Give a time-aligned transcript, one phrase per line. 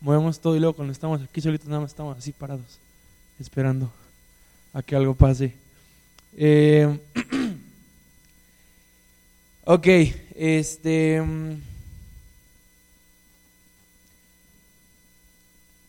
[0.00, 2.78] movemos todo y luego cuando estamos aquí solitos nada más estamos así parados,
[3.38, 3.90] esperando
[4.72, 5.54] a que algo pase.
[6.36, 6.98] Eh,
[9.64, 9.86] ok,
[10.34, 11.20] este...
[11.20, 11.70] mm,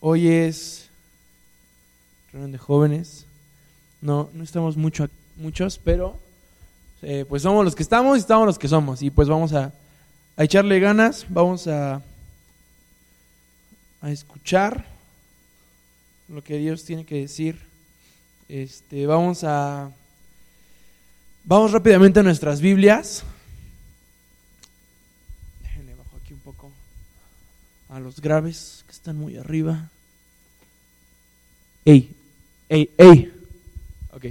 [0.03, 0.89] Hoy es
[2.31, 3.27] reunión de jóvenes.
[4.01, 5.07] No, no estamos mucho,
[5.37, 6.17] muchos, pero
[7.03, 9.03] eh, pues somos los que estamos y estamos los que somos.
[9.03, 9.71] Y pues vamos a,
[10.37, 12.01] a echarle ganas, vamos a,
[14.01, 14.85] a escuchar
[16.27, 17.59] lo que Dios tiene que decir.
[18.49, 19.91] Este, vamos a
[21.43, 23.23] vamos rápidamente a nuestras Biblias.
[25.61, 26.71] Déjenle bajo aquí un poco
[27.89, 29.89] a los graves que están muy arriba.
[31.85, 32.13] Ey,
[32.69, 33.31] ey, ey.
[34.13, 34.25] Ok,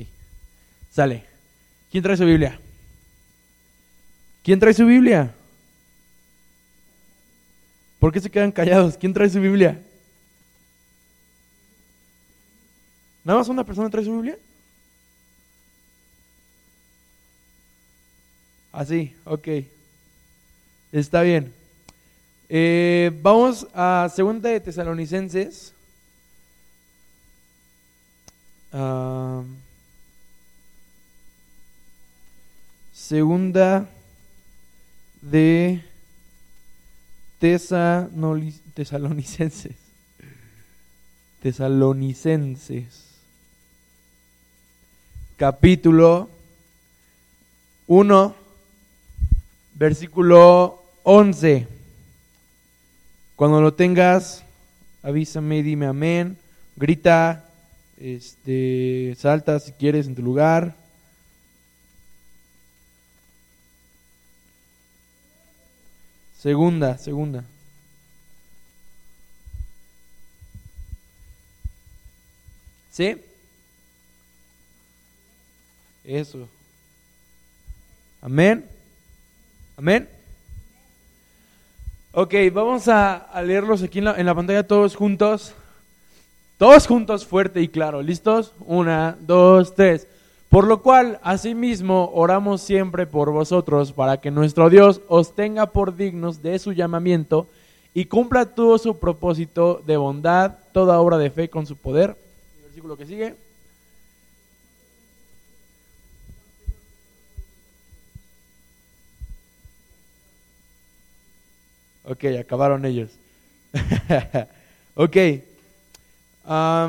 [0.93, 1.24] sale.
[1.91, 2.60] ¿Quién trae su Biblia?
[4.43, 5.34] ¿Quién trae su Biblia?
[8.00, 8.96] ¿Por qué se quedan callados?
[8.96, 9.80] ¿Quién trae su Biblia?
[13.23, 14.37] ¿Nada más una persona trae su Biblia?
[18.73, 19.48] Así, ok.
[20.90, 21.52] Está bien.
[22.48, 25.74] Eh, vamos a Segunda de Tesalonicenses.
[28.73, 29.42] Ah,
[32.92, 33.88] segunda
[35.20, 35.82] de
[37.41, 39.73] Tesalonicenses.
[41.43, 43.09] Tesalonicenses.
[45.38, 46.29] Capítulo
[47.87, 48.35] 1,
[49.74, 51.66] versículo 11.
[53.37, 54.45] Cuando lo tengas,
[55.02, 56.37] avísame dime amén.
[56.77, 57.47] Grita,
[57.99, 60.75] este, salta si quieres en tu lugar.
[66.41, 67.44] Segunda, segunda.
[72.91, 73.15] ¿Sí?
[76.03, 76.49] Eso.
[78.22, 78.64] Amén.
[79.76, 80.09] Amén.
[82.12, 85.53] Ok, vamos a, a leerlos aquí en la, en la pantalla todos juntos.
[86.56, 88.00] Todos juntos, fuerte y claro.
[88.00, 88.54] ¿Listos?
[88.60, 90.06] Una, dos, tres.
[90.50, 95.94] Por lo cual, asimismo, oramos siempre por vosotros, para que nuestro Dios os tenga por
[95.94, 97.47] dignos de su llamamiento
[97.94, 102.16] y cumpla todo su propósito de bondad, toda obra de fe con su poder.
[102.56, 103.37] El versículo que sigue.
[112.03, 113.11] Ok, acabaron ellos.
[114.97, 115.17] ok.
[116.44, 116.88] ¿A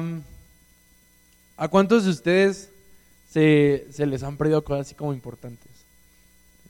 [1.69, 2.70] cuántos de ustedes
[3.31, 5.71] se, se les han perdido cosas así como importantes?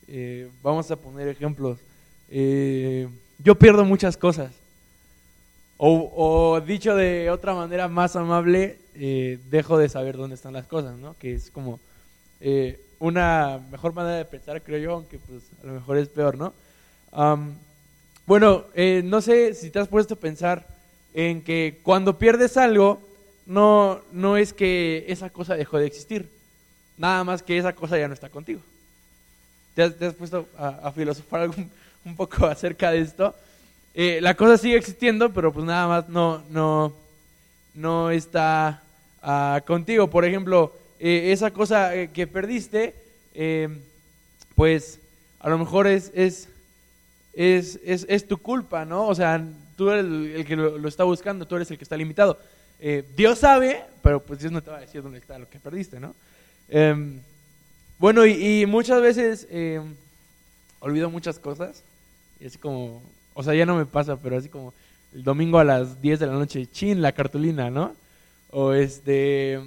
[0.07, 1.79] Eh, vamos a poner ejemplos.
[2.29, 3.07] Eh,
[3.39, 4.51] yo pierdo muchas cosas.
[5.83, 10.95] O, dicho de otra manera más amable, eh, dejo de saber dónde están las cosas,
[10.95, 11.15] ¿no?
[11.17, 11.79] Que es como
[12.39, 16.37] eh, una mejor manera de pensar, creo yo, aunque pues a lo mejor es peor,
[16.37, 16.53] ¿no?
[18.27, 20.65] Bueno, eh, no sé si te has puesto a pensar
[21.13, 23.01] en que cuando pierdes algo,
[23.45, 26.29] no, no es que esa cosa dejó de existir,
[26.97, 28.61] nada más que esa cosa ya no está contigo.
[29.75, 31.71] ¿Te has, te has puesto a, filosofar algún-
[32.05, 33.33] un poco acerca de esto?
[33.93, 36.93] Eh, la cosa sigue existiendo, pero pues nada más no, no,
[37.73, 38.81] no está
[39.21, 40.09] ah, contigo.
[40.09, 42.95] Por ejemplo, eh, esa cosa eh, que perdiste,
[43.33, 43.67] eh,
[44.55, 44.99] pues
[45.39, 46.47] a lo mejor es, es,
[47.33, 49.07] es, es, tu culpa, ¿no?
[49.07, 49.43] O sea,
[49.75, 52.37] tú eres el, que lo, lo está buscando, tú eres el que está limitado.
[53.15, 55.99] Dios sabe, pero pues Dios no te va a decir dónde está lo que perdiste,
[55.99, 56.15] ¿no?
[56.71, 57.19] Em,
[57.99, 59.93] bueno, y, y muchas veces em,
[60.79, 61.83] olvido muchas cosas.
[62.39, 64.73] Y así como, o sea, ya no me pasa, pero así como
[65.13, 67.93] el domingo a las 10 de la noche, chin, la cartulina, ¿no?
[68.49, 69.59] O este,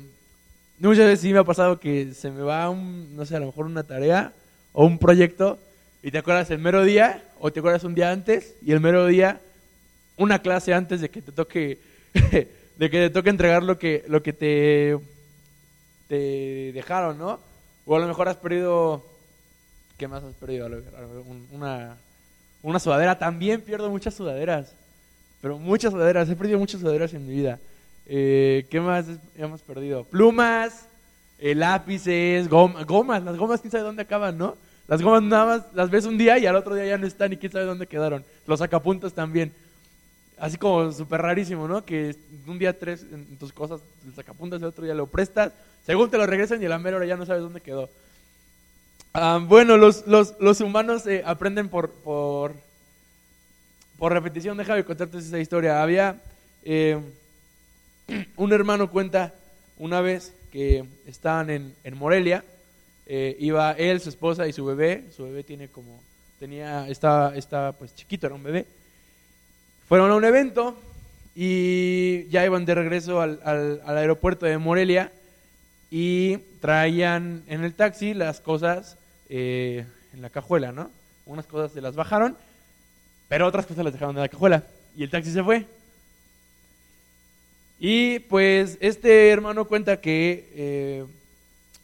[0.79, 3.47] muchas veces sí me ha pasado que se me va un, no sé, a lo
[3.47, 4.33] mejor una tarea
[4.73, 5.59] o un proyecto
[6.03, 9.07] y te acuerdas el mero día o te acuerdas un día antes y el mero
[9.07, 9.41] día
[10.17, 11.79] una clase antes de que te toque
[12.15, 14.99] de que te toque entregar lo que lo que te
[16.09, 17.39] te dejaron, ¿no?
[17.87, 19.05] O a lo mejor has perdido
[19.99, 20.69] ¿qué más has perdido?
[21.53, 21.97] Una
[22.63, 24.73] una sudadera, también pierdo muchas sudaderas.
[25.43, 27.59] Pero muchas sudaderas, he perdido muchas sudaderas en mi vida.
[28.07, 29.05] Eh, ¿Qué más
[29.37, 30.05] hemos perdido?
[30.05, 30.87] Plumas,
[31.39, 33.23] eh, lápices, gom- gomas.
[33.23, 34.57] Las gomas, quién sabe dónde acaban, ¿no?
[34.89, 37.33] Las gomas nada más las ves un día y al otro día ya no están
[37.35, 38.25] y quién sabe dónde quedaron.
[38.47, 39.53] Los sacapuntas también.
[40.39, 41.85] Así como súper rarísimo, ¿no?
[41.85, 42.17] Que
[42.47, 45.53] un día tres en tus cosas, el sacapuntas, el otro día lo prestas,
[45.87, 47.89] según te lo regresan y a la mera hora ya no sabes dónde quedó.
[49.13, 52.53] Ah, bueno, los, los, los humanos eh, aprenden por, por,
[53.97, 54.57] por repetición.
[54.57, 55.83] Déjame contarte esa historia.
[55.83, 56.21] Había
[56.65, 56.99] Eh,
[58.37, 59.35] un hermano cuenta
[59.79, 62.45] una vez que estaban en, en Morelia,
[63.07, 66.01] eh, iba él, su esposa y su bebé, su bebé tiene como,
[66.39, 68.67] tenía, estaba, estaba pues chiquito, era un bebé,
[69.95, 70.77] fueron a un evento
[71.37, 75.13] y ya iban de regreso al, al, aeropuerto de Morelia
[75.89, 78.97] y traían en el taxi las cosas
[79.29, 80.91] eh, en la cajuela, ¿no?
[81.27, 82.37] Unas cosas se las bajaron,
[83.29, 84.65] pero otras cosas las dejaron en la cajuela
[84.97, 85.65] y el taxi se fue.
[87.79, 91.05] Y pues este hermano cuenta que, eh,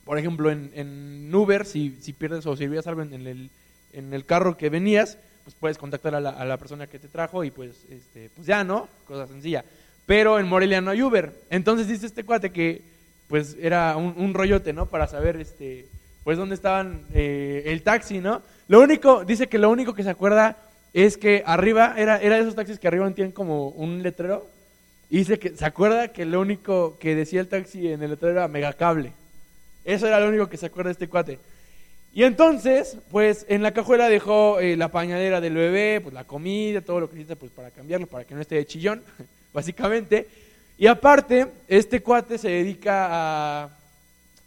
[0.05, 3.51] por ejemplo, en, Uber, si, pierdes o si olvidas algo en
[3.93, 7.45] el carro que venías, pues puedes contactar a la, a la persona que te trajo
[7.45, 8.89] y pues, este, pues ya, ¿no?
[9.07, 9.65] Cosa sencilla.
[10.07, 11.33] Pero en Morelia no hay Uber.
[11.51, 12.83] Entonces dice este cuate que
[13.29, 14.87] pues era un, un rollote, ¿no?
[14.87, 15.87] Para saber, este,
[16.25, 18.43] pues dónde estaban eh, el taxi, ¿no?
[18.69, 20.57] Lo único, dice que lo único que se acuerda
[20.93, 24.47] es que arriba, era, era de esos taxis que arriba tienen como un letrero
[25.09, 28.33] y dice que se acuerda que lo único que decía el taxi en el letrero
[28.33, 29.13] era megacable.
[29.85, 31.39] Eso era lo único que se acuerda de este cuate.
[32.12, 36.81] Y entonces, pues en la cajuela dejó eh, la pañadera del bebé, pues la comida,
[36.81, 39.03] todo lo que necesita pues para cambiarlo, para que no esté de chillón,
[39.53, 40.29] básicamente.
[40.77, 43.71] Y aparte, este cuate se dedica a,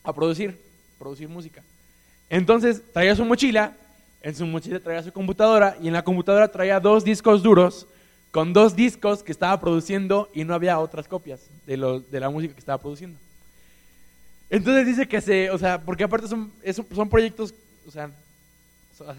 [0.03, 0.59] a producir,
[0.99, 1.63] producir música.
[2.29, 3.73] Entonces traía su mochila,
[4.21, 7.87] en su mochila traía su computadora y en la computadora traía dos discos duros
[8.31, 12.31] con dos discos que estaba produciendo y no había otras copias de, lo, de la
[12.31, 13.19] música que estaba produciendo.
[14.53, 16.51] Entonces dice que se, o sea, porque aparte son,
[16.93, 17.55] son proyectos,
[17.87, 18.11] o sea,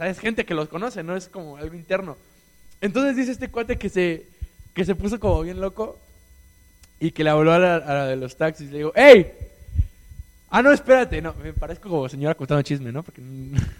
[0.08, 2.16] es gente que los conoce, no es como algo interno.
[2.80, 4.26] Entonces dice este cuate que se,
[4.74, 5.98] que se puso como bien loco
[7.00, 8.70] y que le habló a la, a la de los taxis.
[8.70, 9.32] Le digo, ¡Ey!
[10.50, 13.02] Ah, no, espérate, no, me parezco como señora contando chisme, ¿no?
[13.02, 13.20] Porque...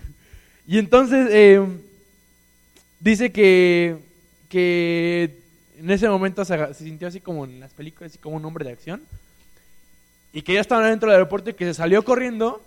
[0.67, 1.65] y entonces eh,
[2.99, 3.97] dice que
[4.49, 5.39] que
[5.79, 8.73] en ese momento se, sintió así como en las películas, así como un hombre de
[8.73, 9.03] acción.
[10.35, 12.61] Y que ya estaba dentro del aeropuerto y que se salió corriendo.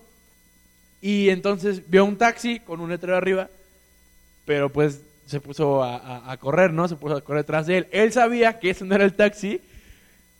[1.02, 3.50] Y entonces vio un taxi con un letrero arriba.
[4.46, 6.88] Pero pues se puso a, correr, ¿no?
[6.88, 7.88] Se puso a correr detrás de él.
[7.92, 9.62] Él sabía que ese no era el taxi.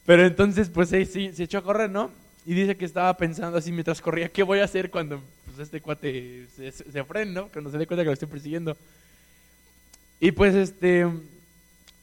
[0.06, 2.10] Pero entonces pues sí, sí, se echó a correr, ¿no?
[2.46, 5.82] Y dice que estaba pensando así mientras corría, ¿qué voy a hacer cuando pues, este
[5.82, 7.50] cuate se, se, se frene, ¿no?
[7.50, 8.78] Cuando se dé cuenta que lo estoy persiguiendo.
[10.22, 11.06] Y pues este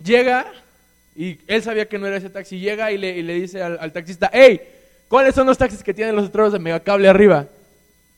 [0.04, 0.52] llega
[1.16, 4.30] y él sabía que no era ese taxi, llega y le, dice al, al, taxista,
[4.32, 4.60] hey,
[5.08, 7.46] ¿cuáles son los taxis que tienen los letreros de megacable arriba?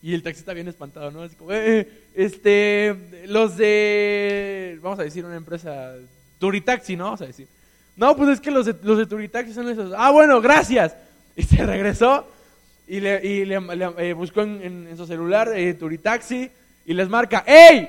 [0.02, 1.22] Y el taxista bien espantado, ¿no?
[1.22, 2.96] Así como, eh, este,
[3.26, 5.94] los de, vamos a decir una empresa,
[6.38, 7.04] Turitaxi, ¿no?
[7.04, 7.48] Vamos a decir.
[7.96, 9.92] No, pues es que los de, los de Turitaxi son esos.
[9.96, 10.94] Ah, bueno, gracias.
[11.34, 12.26] Y se regresó
[12.86, 13.58] y le, y le,
[13.98, 16.50] eh, buscó en, su celular eh, Turitaxi
[16.86, 17.88] y les marca, hey,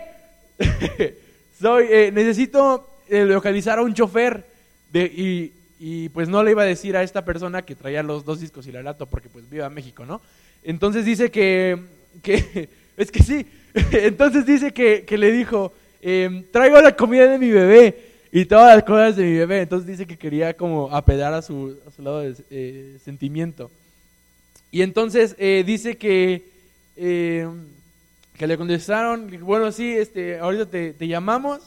[1.61, 4.44] soy, eh, necesito eh, localizar a un chofer
[4.91, 8.25] de, y, y, pues no le iba a decir a esta persona que traía los
[8.25, 10.21] dos discos y la lato porque pues viva México, ¿no?
[10.63, 11.77] Entonces dice que,
[12.24, 13.45] que es que sí,
[13.91, 18.75] entonces dice que, que le dijo, eh, traigo la comida de mi bebé y todas
[18.75, 22.01] las cosas de mi bebé, entonces dice que quería como apelar a su, a su
[22.01, 23.71] lado de eh, sentimiento.
[24.71, 26.50] Y entonces eh, dice que,
[26.97, 27.47] eh,
[28.38, 31.62] que le contestaron, bueno, sí, este, ahorita te, te llamamos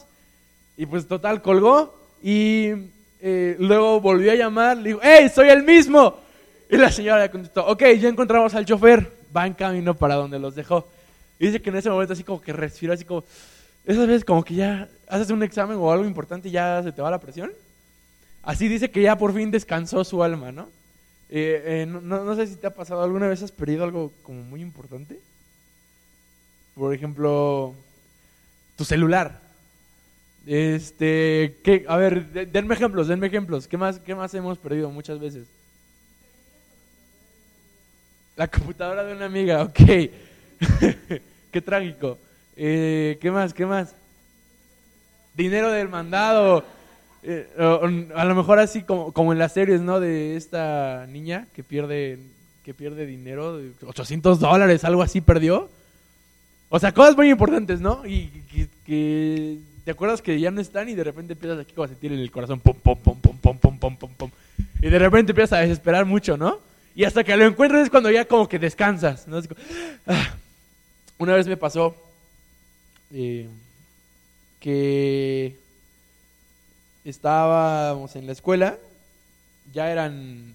[0.76, 2.72] y pues total, colgó y
[3.22, 6.16] eh, luego volvió a llamar, le dijo, ¡Hey, soy el mismo!
[6.70, 10.38] Y la señora le contestó, ok, ya encontramos al chofer, va en camino para donde
[10.38, 10.88] los dejó.
[11.38, 13.24] Y dice que en ese momento así como que respiró, así como,
[13.84, 17.02] esas veces como que ya haces un examen o algo importante y ya se te
[17.02, 17.50] va la presión.
[18.42, 20.68] Así dice que ya por fin descansó su alma, ¿no?
[21.28, 24.42] Eh, eh, no, no, sé si te ha pasado alguna vez, has perdido algo como
[24.42, 25.18] muy importante.
[26.74, 27.74] Por ejemplo,
[28.76, 29.39] tu celular.
[30.46, 31.84] Este, ¿qué?
[31.88, 33.68] A ver, denme ejemplos, denme ejemplos.
[33.68, 35.46] ¿Qué más, ¿Qué más hemos perdido muchas veces?
[38.36, 39.76] La computadora de una amiga, ok.
[41.52, 42.18] Qué trágico.
[42.56, 43.52] Eh, ¿Qué más?
[43.52, 43.94] ¿Qué más?
[45.34, 46.64] Dinero del mandado.
[47.22, 50.00] Eh, a lo mejor así como, como en las series, ¿no?
[50.00, 52.18] De esta niña que pierde,
[52.64, 55.68] que pierde dinero, 800 dólares, algo así perdió.
[56.70, 58.06] O sea, cosas muy importantes, ¿no?
[58.06, 61.84] Y que, que ¿Te acuerdas que ya no están y de repente empiezas aquí como
[61.84, 64.30] a sentir en el corazón pum, pum, pum, pum, pum, pum, pum, pum, pum.
[64.82, 66.58] Y de repente empiezas a desesperar mucho, ¿no?
[66.94, 69.40] Y hasta que lo encuentras es cuando ya como que descansas, ¿no?
[70.06, 70.34] Ah.
[71.18, 71.94] Una vez me pasó
[73.12, 73.46] eh,
[74.58, 75.56] que
[77.04, 78.78] estábamos en la escuela,
[79.72, 80.54] ya eran,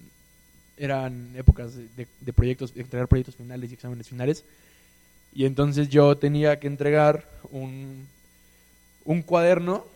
[0.76, 4.44] eran épocas de, de proyectos, de entregar proyectos finales y exámenes finales,
[5.32, 8.08] y entonces yo tenía que entregar un
[9.06, 9.86] un cuaderno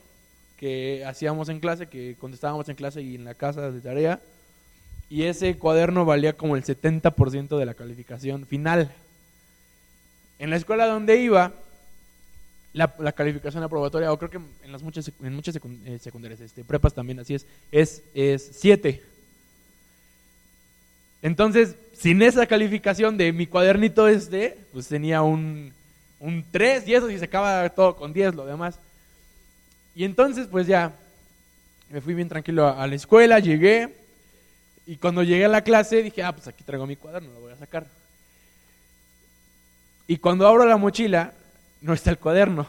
[0.56, 4.20] que hacíamos en clase, que contestábamos en clase y en la casa de tarea.
[5.08, 8.92] Y ese cuaderno valía como el 70% de la calificación final.
[10.38, 11.52] En la escuela donde iba,
[12.72, 16.94] la, calificación aprobatoria, o creo que en las muchas, en muchas eh, secundarias, este, prepas
[16.94, 19.02] también así es, es, es 7.
[21.22, 25.72] Entonces, sin esa calificación de mi cuadernito este, pues tenía un,
[26.20, 28.78] un 3 y eso, y se acaba todo con 10, lo demás.
[30.00, 30.95] Y entonces, pues ya,
[31.90, 33.95] me fui bien tranquilo a, la escuela, llegué,
[34.87, 37.52] y cuando llegué a la clase dije, ah, pues aquí traigo mi cuaderno, lo voy
[37.52, 37.85] a sacar.
[40.07, 41.35] Y cuando abro la mochila,
[41.83, 42.66] no está el cuaderno.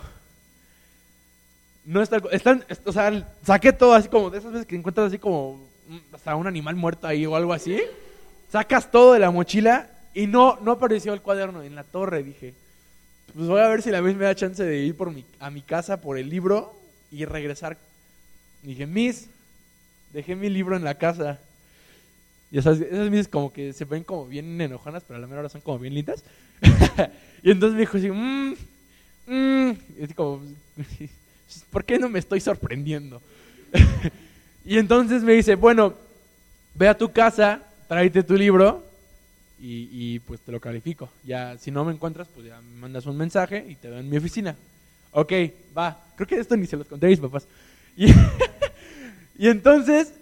[1.86, 5.08] No está el, están, o sea, saqué todo así como de esas veces que encuentras
[5.08, 5.66] así como
[6.12, 7.82] hasta un animal muerto ahí o algo así.
[8.52, 12.24] Sacas todo de la mochila y no, no apareció el cuaderno en la torre.
[12.24, 12.54] Dije,
[13.34, 15.50] pues voy a ver si la vez me da chance de ir por mi, a
[15.50, 16.81] mi casa por el libro
[17.12, 17.78] y regresar.
[18.64, 19.28] dije, Miss,
[20.14, 21.40] dejé mi libro en la casa.
[22.52, 25.42] Y esas, esas Miss como que se ven como bien enojonas, pero a la mera
[25.42, 26.24] hora son como bien lindas.
[27.44, 28.54] y entonces me dijo así, mmm.
[30.00, 30.42] Y como,
[31.72, 33.22] ¿por qué no me estoy sorprendiendo?
[34.66, 35.94] y entonces me dice, bueno,
[36.76, 38.84] ve a tu casa, tráete tu libro
[39.60, 41.10] y, y, pues te lo califico.
[41.24, 44.10] Ya, si no me encuentras, pues ya me mandas un mensaje y te veo en
[44.10, 44.56] mi oficina.
[45.12, 45.34] Ok,
[45.78, 45.98] va.
[46.16, 47.48] Creo que esto ni se los conté a mis papás.
[49.38, 50.14] Y, entonces,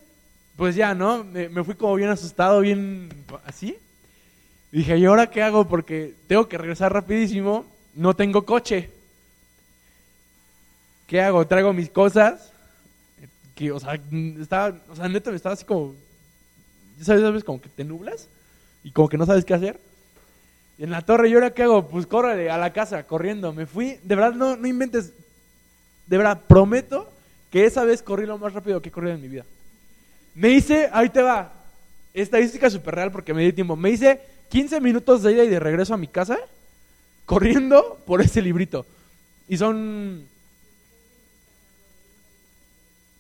[0.56, 1.26] pues ya, ¿no?
[1.26, 3.10] Me, me, fui como bien asustado, bien
[3.46, 3.76] así.
[4.72, 5.68] dije, ¿y ahora qué hago?
[5.68, 7.66] Porque tengo que regresar rapidísimo,
[7.96, 8.90] no tengo coche.
[11.06, 11.46] ¿Qué hago?
[11.46, 12.54] Traigo mis cosas.
[13.56, 14.00] Que, o sea,
[14.40, 15.96] estaba, o sea, neta me estaba así como,
[17.02, 17.22] ¿sabes?
[17.22, 17.44] ¿sabes?
[17.44, 18.30] Como que te nublas
[18.86, 19.78] y como que no sabes qué hacer.
[20.80, 21.90] Y en la torre, ¿y ahora qué hago?
[21.90, 23.52] Pues córrele a la casa, corriendo.
[23.52, 25.12] Me fui, de verdad, no, no inventes.
[26.08, 27.12] De verdad, prometo
[27.52, 29.44] que esa vez corrí lo más rápido que he corrido en mi vida.
[30.36, 31.52] Me hice, ahí te va,
[32.14, 33.76] estadística súper real porque me di tiempo.
[33.76, 36.38] Me hice 15 minutos de ida y de regreso a mi casa
[37.26, 38.86] corriendo por ese librito.
[39.50, 40.24] Y son...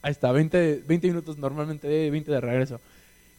[0.01, 2.79] Ahí está, 20, 20 minutos normalmente, 20 de regreso.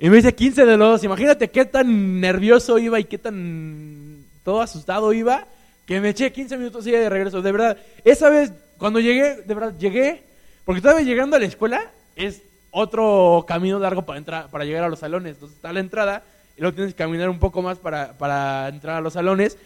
[0.03, 4.63] Y me dice 15 de los Imagínate qué tan nervioso iba y qué tan todo
[4.63, 5.47] asustado iba
[5.87, 7.43] que me eché 15 minutos y de regreso.
[7.43, 10.23] De verdad, esa vez cuando llegué, de verdad, llegué,
[10.65, 14.89] porque estaba llegando a la escuela, es otro camino largo para, entrar, para llegar a
[14.89, 15.33] los salones.
[15.35, 16.23] Entonces está la entrada
[16.57, 19.59] y luego tienes que caminar un poco más para, para entrar a los salones.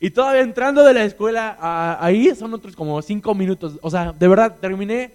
[0.00, 3.78] Y todavía entrando de la escuela a, ahí son otros como 5 minutos.
[3.82, 5.10] O sea, de verdad, terminé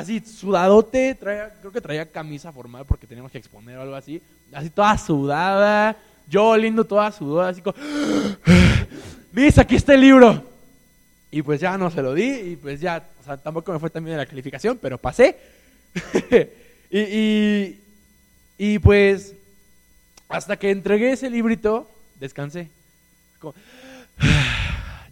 [0.00, 4.20] así sudadote, traía, creo que traía camisa formal porque teníamos que exponer o algo así,
[4.52, 5.96] así toda sudada,
[6.28, 7.76] yo lindo toda sudada, así como,
[9.32, 10.44] Miss, aquí está el libro.
[11.30, 13.90] Y pues ya no se lo di y pues ya, o sea, tampoco me fue
[13.90, 15.36] tan bien la calificación, pero pasé.
[16.90, 17.78] y,
[18.58, 19.34] y, pues
[20.28, 21.88] hasta que entregué ese librito,
[22.18, 22.68] descansé.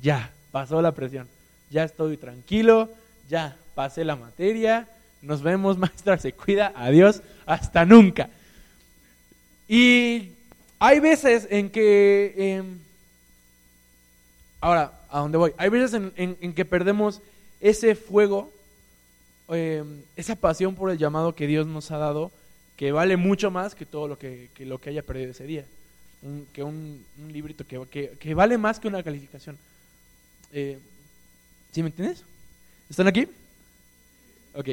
[0.00, 1.26] Ya, pasó la presión,
[1.70, 2.88] ya estoy tranquilo,
[3.28, 4.88] ya pasé la materia,
[5.22, 8.30] nos vemos, maestra, se cuida, adiós, hasta nunca.
[9.68, 10.30] Y
[10.78, 12.78] hay veces en que, em,
[14.60, 15.52] ahora, ¿a dónde voy?
[15.58, 17.20] Hay veces en, que perdemos
[17.60, 18.50] ese fuego,
[19.48, 22.30] em, esa pasión por el llamado que Dios nos ha dado,
[22.76, 25.64] que vale mucho más que todo lo que, lo que haya perdido ese día.
[26.52, 29.58] que un, librito que, que, vale más que una calificación.
[30.52, 30.78] Eh,
[31.72, 32.24] ¿Sí me entiendes?
[32.90, 33.28] ¿Están aquí?
[34.54, 34.68] Ok.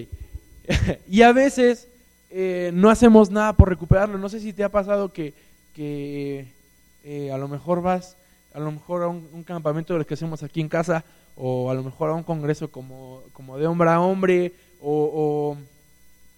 [1.09, 1.87] y a veces
[2.29, 4.17] eh, no hacemos nada por recuperarlo.
[4.17, 5.33] No sé si te ha pasado que,
[5.73, 6.47] que
[7.03, 8.15] eh, a lo mejor vas,
[8.53, 11.03] a lo mejor a un, campamento de los que hacemos aquí en casa,
[11.35, 15.57] o a lo mejor a un congreso como, como de hombre a hombre, o,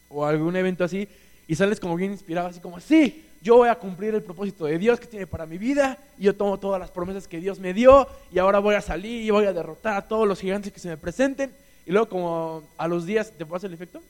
[0.10, 1.08] o, o algún evento así,
[1.48, 4.80] y sales como bien inspirado, así como, sí, yo voy a cumplir el propósito de
[4.80, 7.74] Dios que tiene para mi vida, y yo tomo todas las promesas que Dios me
[7.74, 10.80] dio, y ahora voy a salir y voy a derrotar a todos los gigantes que
[10.80, 11.52] se me presenten.
[11.88, 14.02] Y luego como a los días te pasa el efecto.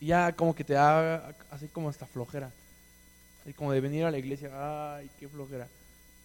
[0.00, 2.50] Y ya como que te da así como hasta flojera.
[3.42, 4.50] Así como de venir a la iglesia,
[4.96, 5.68] ay, qué flojera.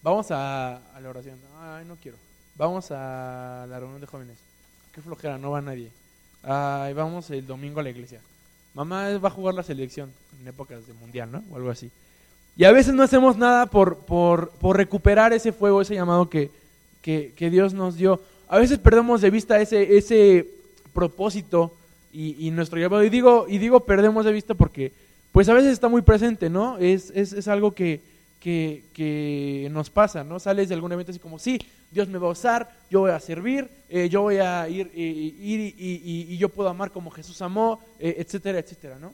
[0.01, 2.17] Vamos a, la oración, ay, no quiero.
[2.55, 4.37] Vamos a la reunión de jóvenes,
[4.93, 5.89] qué flojera, no va nadie.
[6.43, 8.21] Ay, vamos el domingo a la iglesia.
[8.73, 11.43] Mamá va a jugar la selección en épocas de mundial, ¿no?
[11.51, 11.91] O algo así.
[12.55, 16.51] Y a veces no hacemos nada por, por, por recuperar ese fuego, ese llamado que,
[17.01, 18.21] que, que Dios nos dio
[18.53, 20.45] a veces perdemos de vista ese, ese
[20.93, 21.73] propósito
[22.11, 23.03] y, nuestro llamado.
[23.03, 24.91] Y digo, y digo perdemos de vista porque
[25.31, 26.77] pues a veces está muy presente, ¿no?
[26.77, 27.99] Es, es, es algo que,
[28.39, 30.39] que, que, nos pasa, ¿no?
[30.39, 33.19] Sales de algún evento así como, sí, Dios me va a usar, yo voy a
[33.19, 37.81] servir, eh, yo voy a ir, ir y, y, yo puedo amar como Jesús amó,
[37.97, 39.13] eh, etcétera, etcétera, ¿no?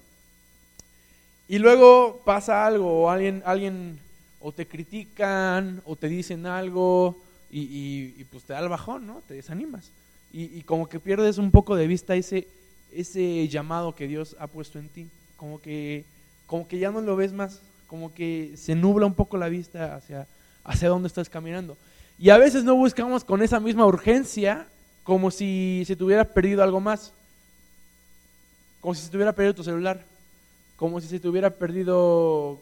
[1.48, 4.00] Y luego pasa algo, o alguien, alguien,
[4.42, 7.16] o te critican, o te dicen algo,
[7.52, 9.22] y, y pues te da el bajón, ¿no?
[9.28, 9.92] Te desanimas.
[10.32, 12.48] Y, como que pierdes un poco de vista ese,
[12.92, 15.08] ese llamado que Dios ha puesto en ti.
[15.38, 16.06] Como que,
[16.46, 19.96] como que ya no lo ves más como que se nubla un poco la vista
[19.96, 20.28] hacia,
[20.64, 21.76] hacia dónde estás caminando.
[22.20, 24.68] Y a veces no buscamos con esa misma urgencia
[25.04, 27.12] como si se te hubiera perdido algo más.
[28.80, 30.06] Como si se te hubiera perdido tu celular.
[30.76, 32.60] Como si se te hubiera perdido,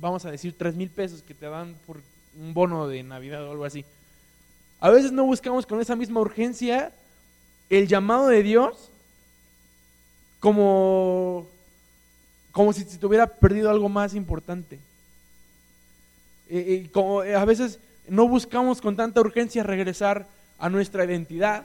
[0.00, 2.00] vamos a decir, tres mil pesos que te dan por
[2.40, 3.84] un bono de Navidad o algo así.
[4.82, 6.90] A veces no buscamos con esa misma urgencia
[7.70, 8.90] el llamado de Dios
[10.40, 11.46] como
[12.50, 14.80] como si se te hubiera perdido algo más importante.
[16.92, 20.26] como eh, a veces no buscamos con tanta urgencia regresar
[20.58, 21.64] a nuestra identidad,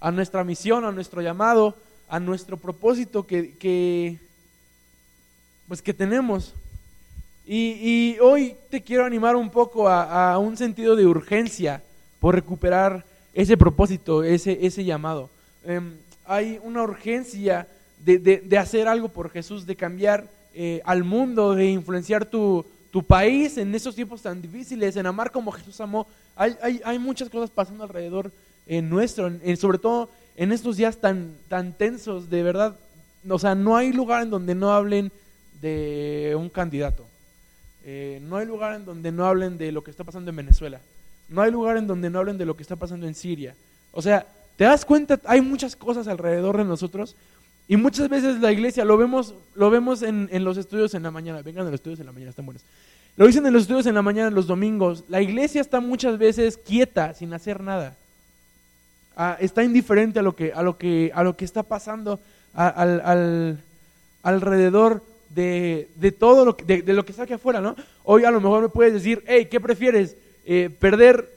[0.00, 1.76] a nuestra misión, a nuestro llamado,
[2.08, 4.18] a nuestro propósito que,
[5.68, 6.54] pues que tenemos.
[7.44, 11.82] Y, hoy te quiero animar un poco a, un sentido de urgencia
[12.20, 13.04] por recuperar
[13.34, 15.28] ese propósito, ese, ese llamado.
[15.64, 15.94] Em,
[16.24, 17.66] hay una urgencia
[17.98, 22.64] de, hacer algo por Jesús, de cambiar eh, al mundo, de influenciar tu,
[23.06, 26.06] país en esos tiempos tan difíciles, en amar como Jesús amó.
[26.34, 28.32] Hay, hay, muchas cosas pasando alrededor
[28.66, 32.74] en nuestro, sobre todo en estos días tan, tan tensos, de verdad.
[33.28, 35.12] O sea, no hay lugar en donde no hablen
[35.60, 37.06] de un candidato.
[37.84, 40.80] Eh, no hay lugar en donde no hablen de lo que está pasando en Venezuela.
[41.28, 43.54] No hay lugar en donde no hablen de lo que está pasando en Siria.
[43.92, 45.20] O sea, ¿te das cuenta?
[45.24, 47.16] Hay muchas cosas alrededor de nosotros
[47.68, 51.42] y muchas veces la iglesia, lo vemos, lo vemos en, los estudios en la mañana,
[51.42, 52.62] vengan a los estudios en la mañana, están buenos.
[53.16, 56.58] Lo dicen en los estudios en la mañana, los domingos, la iglesia está muchas veces
[56.58, 57.96] quieta, sin hacer nada.
[59.16, 62.20] Ah, está indiferente a lo que, a lo que, a lo que está pasando
[62.54, 63.58] al,
[64.22, 67.74] alrededor de, todo lo que, de, lo que está aquí afuera, ¿no?
[68.04, 70.16] Hoy a lo mejor me puedes decir, hey, ¿qué prefieres?
[70.48, 71.28] Eh, ¿Perder,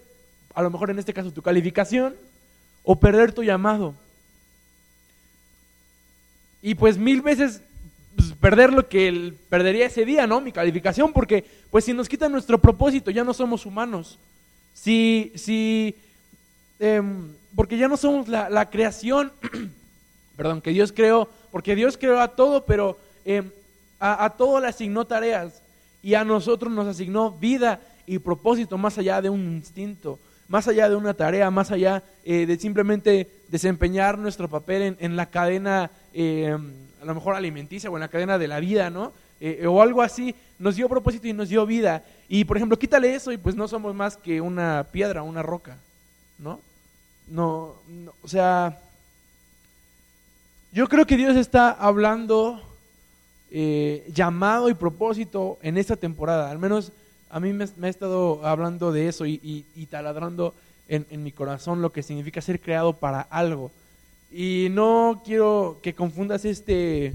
[0.53, 2.15] a lo mejor en este caso, tu calificación
[2.83, 3.95] o perder tu llamado?
[6.61, 7.61] Y pues mil veces
[8.15, 10.41] pues, perder lo que él perdería ese día, ¿no?
[10.41, 14.19] Mi calificación, porque pues si nos quitan nuestro propósito, ya no somos humanos.
[14.75, 15.95] Si, si,
[16.79, 19.31] em, porque ya no somos la, creación,
[20.37, 23.49] perdón, que Dios creó, porque Dios creó a todo, pero em,
[23.99, 25.63] a, a todo le asignó tareas
[26.03, 30.17] y a nosotros nos asignó vida y propósito más allá de un instinto,
[30.47, 35.27] más allá de una tarea, más allá eh, de simplemente desempeñar nuestro papel en la
[35.27, 36.57] cadena eh,
[36.99, 39.13] a lo mejor alimenticia o en la cadena de la vida, ¿no?
[39.39, 42.03] Eh, o algo así, nos dio propósito y nos dio vida.
[42.27, 45.77] Y por ejemplo, quítale eso y pues no somos más que una piedra, una roca,
[46.39, 46.59] ¿no?
[47.27, 47.75] No,
[48.23, 48.79] o sea,
[50.71, 52.59] yo creo que Dios está hablando
[54.07, 56.49] llamado y propósito en esta temporada.
[56.49, 56.91] Al menos
[57.29, 60.53] a mí me, ha estado hablando de eso y, taladrando
[60.87, 63.71] en, mi corazón lo que significa ser creado para algo.
[64.31, 67.13] Y no quiero que confundas este eh,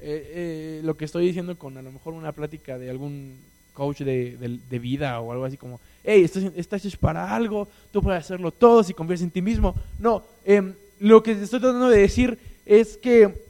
[0.00, 3.36] eh, lo que estoy diciendo con a lo mejor una plática de algún
[3.72, 8.50] coach de, vida o algo así como, hey, estás, hecho para algo, tú puedes hacerlo
[8.50, 9.74] todo si confías en ti mismo.
[9.98, 13.47] No, em, lo que estoy tratando de decir es que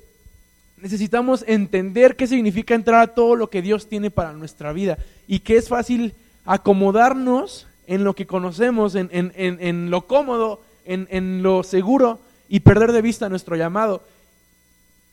[0.83, 5.41] necesitamos entender qué significa entrar a todo lo que Dios tiene para nuestra vida y
[5.41, 6.15] que es fácil
[6.45, 12.93] acomodarnos en lo que conocemos, en, en, en, lo cómodo, en, lo seguro, y perder
[12.93, 14.03] de vista nuestro llamado.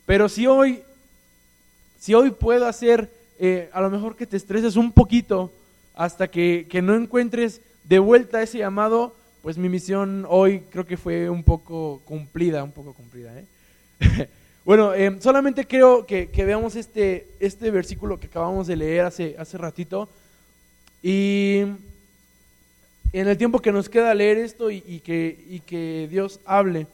[0.04, 0.82] Pero si hoy,
[1.98, 5.52] si hoy puedo hacer, eh, a lo mejor que te estreses un poquito
[5.94, 11.30] hasta que, no encuentres de vuelta ese llamado, pues mi misión hoy creo que fue
[11.30, 13.32] un poco cumplida, un poco cumplida.
[13.38, 14.28] ¿eh?
[14.66, 19.56] bueno, em, solamente creo que, veamos este, este versículo que acabamos de leer hace, hace
[19.56, 20.10] ratito.
[21.02, 21.60] Y
[23.12, 26.86] en el tiempo que nos queda leer esto y, que, y que Dios hable,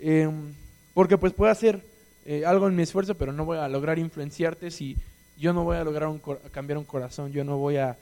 [0.00, 0.54] Em,
[0.94, 1.82] porque pues puedo hacer
[2.24, 4.96] eh, algo en mi esfuerzo, pero no voy a lograr influenciarte si
[5.36, 6.12] yo no voy a lograr
[6.50, 7.96] cambiar un corazón, yo no voy a...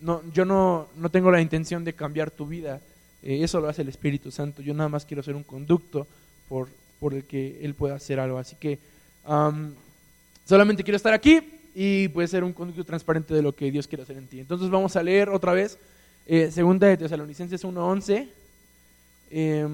[0.00, 2.80] no, yo no, no tengo la intención de cambiar tu vida,
[3.22, 6.06] eh, eso lo hace el Espíritu Santo, yo nada más quiero ser un conducto
[6.48, 6.68] por,
[7.00, 8.38] por el que Él pueda hacer algo.
[8.38, 8.78] Así que
[10.44, 11.40] solamente quiero estar aquí
[11.74, 14.40] y puede ser un conducto transparente de lo que Dios quiere hacer en ti.
[14.40, 15.78] Entonces vamos a leer otra vez,
[16.26, 18.28] eh, segunda de Tesalonicenses 1.11.
[19.30, 19.68] Eh,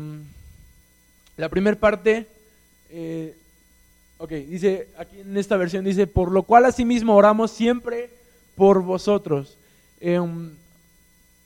[1.36, 2.26] la primera parte,
[2.90, 3.34] eh,
[4.18, 8.10] ok, dice, aquí en esta versión dice, por lo cual asimismo oramos siempre
[8.54, 9.56] por vosotros.
[10.00, 10.50] Em,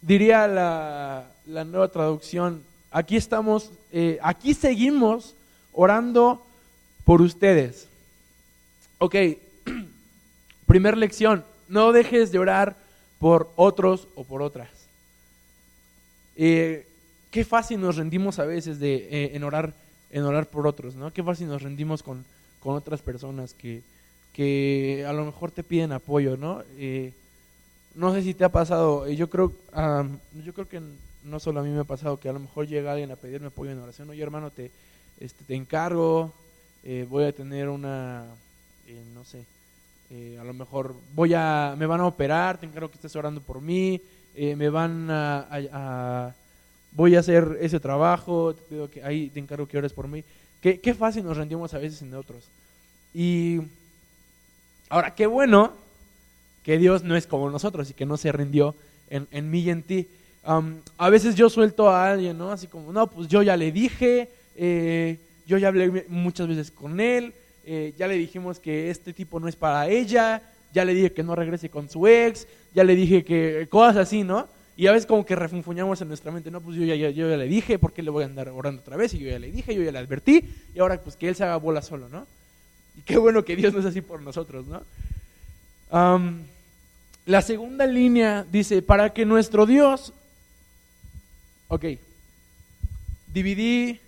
[0.03, 5.35] diría la, la, nueva traducción, aquí estamos, eh, aquí seguimos
[5.77, 6.43] orando
[7.05, 7.87] por ustedes.
[8.99, 9.15] Ok,
[10.67, 12.77] primer lección, no dejes de orar
[13.21, 14.69] por otros o por otras.
[16.35, 16.87] Eh,
[17.31, 19.75] qué fácil nos rendimos a veces de, eh, en, orar,
[20.11, 21.13] en orar por otros, ¿no?
[21.13, 22.25] Qué fácil nos rendimos con,
[22.61, 23.83] con otras personas que,
[24.33, 26.63] que a lo mejor te piden apoyo, ¿no?
[26.79, 27.13] Eh,
[27.95, 29.53] no sé si te ha pasado, yo creo,
[30.45, 30.83] yo creo que
[31.25, 33.47] no solo a mí me ha pasado, que a lo mejor llega alguien a pedirme
[33.47, 34.71] apoyo en oración, oye hermano, te,
[35.21, 36.33] este, te encargo,
[37.09, 38.25] voy a tener una,
[39.15, 39.45] no sé,
[40.39, 43.61] a lo mejor voy a, me van a operar, te encargo que estés orando por
[43.61, 44.01] mí,
[44.39, 46.35] eh, me van a,
[46.93, 50.23] voy a hacer ese trabajo, te pido que ahí te encargo que ores por mí.
[50.61, 52.45] Qué, qué fácil nos rendimos a veces en otros.
[53.15, 53.63] Y
[54.91, 55.73] ahora, qué bueno
[56.63, 58.75] que Dios no es como nosotros y que no se rindió
[59.09, 60.07] en, en mí y en ti.
[60.45, 62.53] a veces yo suelto a alguien, ¿no?
[62.53, 67.01] Así como, no, pues yo ya le dije, eh, yo ya hablé muchas veces con
[67.01, 67.33] él,
[67.65, 70.43] eh, ya le dijimos que este tipo no es para ella,
[70.73, 74.23] ya le dije que no regrese con su ex, ya le dije que cosas así,
[74.23, 74.49] ¿no?
[74.77, 77.37] Y a veces como que refunfuñamos en nuestra mente, no, pues yo ya, yo ya
[77.37, 79.15] le dije, ¿por qué le voy a andar orando otra vez?
[79.15, 81.45] Y yo ya le dije, yo ya le advertí, y ahora pues que él se
[81.45, 82.27] haga bola solo, ¿no?
[82.97, 84.83] Y qué bueno que Dios no es así por nosotros, ¿no?
[87.27, 90.13] la segunda línea dice, para que nuestro Dios,
[91.69, 91.85] ok,
[93.33, 93.99] dividí,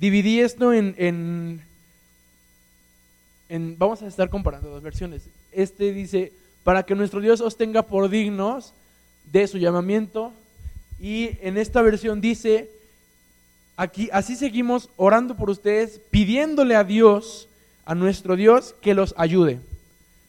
[0.00, 0.94] dividí esto en,
[3.48, 5.28] en, vamos a estar comparando dos versiones.
[5.52, 6.32] Este dice,
[6.64, 8.72] para que nuestro Dios os tenga por dignos
[9.30, 10.32] de su llamamiento.
[10.98, 12.70] Y en esta versión dice,
[13.76, 17.46] aquí así seguimos orando por ustedes, pidiéndole a Dios,
[17.84, 19.60] a nuestro Dios, que los ayude.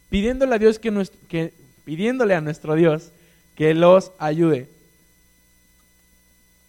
[0.09, 1.53] Pidiéndole a Dios que, nuestro, que
[1.85, 3.11] pidiéndole a nuestro Dios
[3.55, 4.67] que los ayude.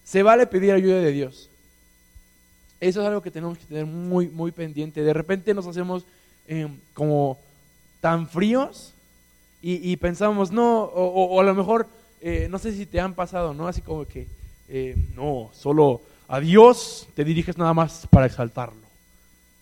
[0.05, 1.49] Se vale pedir ayuda de Dios.
[2.83, 5.05] Eso es algo que tenemos que tener muy, muy pendiente.
[5.05, 6.05] De repente nos hacemos
[6.49, 7.39] eh, como
[8.01, 8.93] tan fríos
[9.63, 11.87] y, pensamos, no, o, a lo mejor,
[12.21, 13.69] eh, no sé si te han pasado, ¿no?
[13.69, 14.27] Así como que,
[14.69, 18.83] eh, no, solo a Dios te diriges nada más para exaltarlo.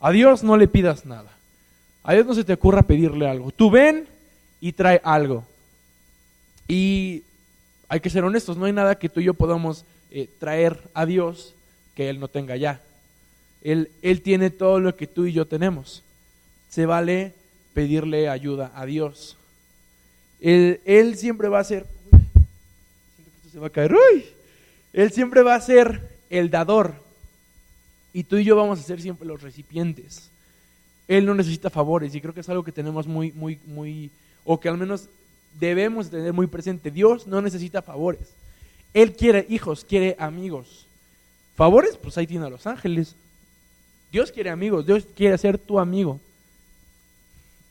[0.01, 1.31] A Dios no le pidas nada.
[2.03, 3.51] A Dios no se te ocurra pedirle algo.
[3.51, 4.09] Tú ven
[4.63, 5.45] y trae algo.
[6.69, 7.25] Y
[7.87, 11.05] hay que ser honestos, no hay nada que tú y yo podamos eh, traer a
[11.05, 11.55] Dios
[11.95, 12.81] que Él no tenga ya.
[13.63, 16.03] Él, él tiene todo lo que tú y yo tenemos.
[16.69, 17.35] Se vale
[17.75, 19.37] pedirle ayuda a Dios.
[20.41, 23.95] Él, siempre va a ser, siento que esto se va a caer,
[24.93, 26.95] Él siempre va a ser el dador
[28.13, 30.31] y tú y yo vamos a ser siempre los recipientes.
[31.09, 34.11] Él no necesita favores y creo que es algo que tenemos muy, muy, muy,
[34.45, 35.09] o que al menos
[35.59, 36.91] debemos tener muy presente.
[36.91, 38.29] Dios no necesita favores.
[38.95, 40.87] Él quiere hijos, quiere amigos.
[41.57, 43.15] Favores, pues ahí tiene a los ángeles.
[44.11, 46.21] Dios quiere amigos, Dios quiere ser tu amigo.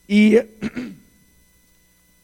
[0.08, 0.38] Y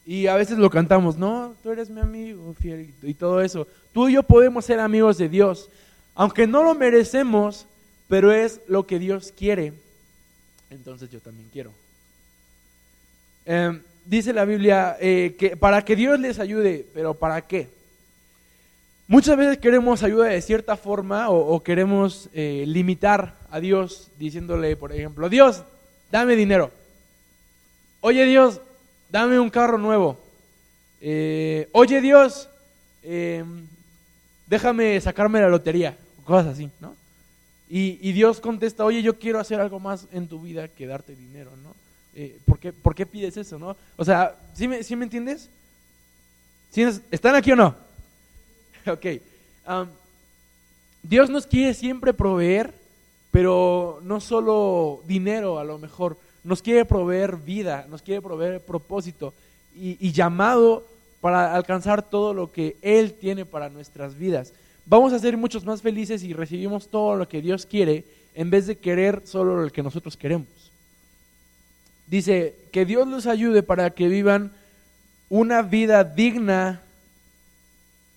[0.06, 3.66] Y a veces lo cantamos, no, tú eres mi amigo fiel y todo eso.
[3.92, 5.68] Tú y yo podemos ser amigos de Dios,
[6.14, 7.66] aunque no lo merecemos,
[8.06, 9.72] pero es lo que Dios quiere.
[10.70, 11.72] Entonces yo también quiero.
[13.44, 17.68] Em, dice la Biblia eh, que para que Dios les ayude, pero ¿para qué?
[19.08, 24.92] Muchas veces queremos ayuda de cierta forma o, queremos eh, limitar a Dios diciéndole, por
[24.92, 25.62] ejemplo, Dios,
[26.10, 26.70] dame dinero.
[28.00, 28.60] Oye Dios,
[29.10, 30.18] dame un carro nuevo.
[31.00, 32.48] Eh, oye Dios,
[33.02, 33.44] eh,
[34.46, 36.94] déjame sacarme la lotería, cosas así, ¿no?
[37.68, 41.50] Y, Dios contesta, oye, yo quiero hacer algo más en tu vida que darte dinero,
[41.64, 41.74] ¿no?
[42.14, 43.76] Eh, ¿por, qué, ¿por, qué, pides eso, no?
[43.96, 45.50] O sea, ¿sí me, ¿sí me entiendes?
[47.10, 47.74] ¿Están aquí o no?
[48.86, 49.06] ok.
[51.02, 52.72] Dios nos quiere siempre proveer,
[53.36, 59.34] pero no solo dinero a lo mejor, nos quiere proveer vida, nos quiere proveer propósito
[59.74, 60.86] y, llamado
[61.20, 64.54] para alcanzar todo lo que Él tiene para nuestras vidas.
[64.86, 68.68] Vamos a ser muchos más felices si recibimos todo lo que Dios quiere en vez
[68.68, 70.48] de querer solo lo que nosotros queremos.
[72.06, 74.50] Dice, que Dios los ayude para que vivan
[75.28, 76.80] una vida digna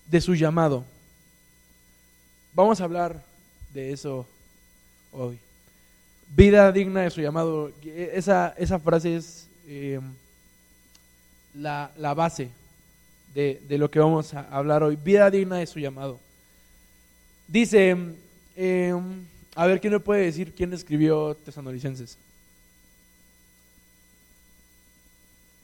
[0.06, 0.82] de su llamado.
[2.54, 3.22] Vamos a hablar
[3.74, 4.26] de eso
[5.12, 5.38] hoy
[6.34, 7.72] vida digna de su llamado.
[7.84, 10.02] Esa, esa frase es em,
[11.54, 12.50] la, base
[13.34, 14.96] de, lo que vamos a hablar hoy.
[14.96, 16.18] Vida digna de su llamado.
[17.48, 17.96] Dice,
[18.56, 22.16] em, a ver, ¿quién me puede decir quién escribió Tesanolicenses?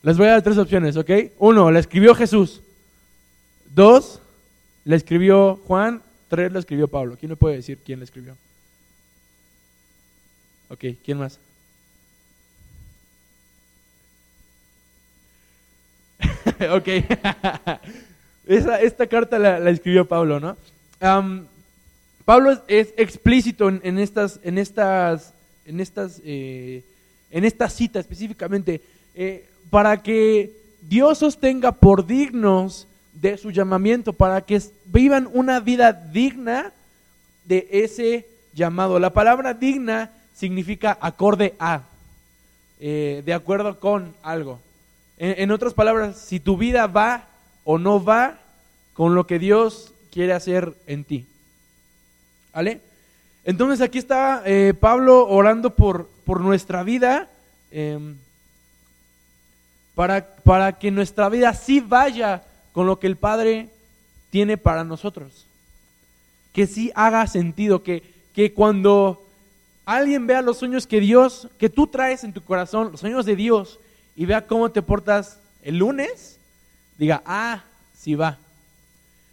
[0.02, 1.10] Les voy a dar tres opciones, ¿ok?
[1.38, 2.62] Uno, la escribió Jesús.
[3.74, 4.20] Dos,
[4.84, 6.02] la escribió Juan.
[6.28, 7.16] Tres, la escribió Pablo.
[7.18, 8.36] ¿Quién me puede decir quién la escribió?
[10.68, 11.38] Ok, ¿quién más?
[16.70, 16.88] ok.
[18.46, 20.56] esta carta la, escribió Pablo, ¿no?
[22.24, 25.32] Pablo es, explícito en, estas, en estas,
[25.64, 26.82] en estas, eh,
[27.30, 28.80] en esta cita específicamente,
[29.14, 30.52] eh, para que
[30.82, 36.72] Dios os tenga por dignos de su llamamiento, para que vivan una vida digna
[37.44, 38.98] de ese llamado.
[38.98, 41.82] La palabra digna significa acorde a,
[42.78, 44.60] eh, de acuerdo con algo.
[45.18, 47.24] En, otras palabras, si tu vida va
[47.64, 48.38] o no va
[48.92, 51.26] con lo que Dios quiere hacer en ti.
[52.52, 52.82] ¿Vale?
[53.44, 57.30] Entonces aquí está eh, Pablo orando por, por nuestra vida,
[57.70, 58.16] em,
[59.94, 63.70] para, para que nuestra vida sí vaya con lo que el Padre
[64.28, 65.46] tiene para nosotros.
[66.52, 68.02] Que sí haga sentido, que,
[68.34, 69.25] que cuando
[69.86, 73.36] alguien vea los sueños que Dios, que tú traes en tu corazón, los sueños de
[73.36, 73.78] Dios,
[74.16, 76.38] y vea cómo te portas el lunes,
[76.98, 77.62] diga, ah,
[77.96, 78.36] sí va.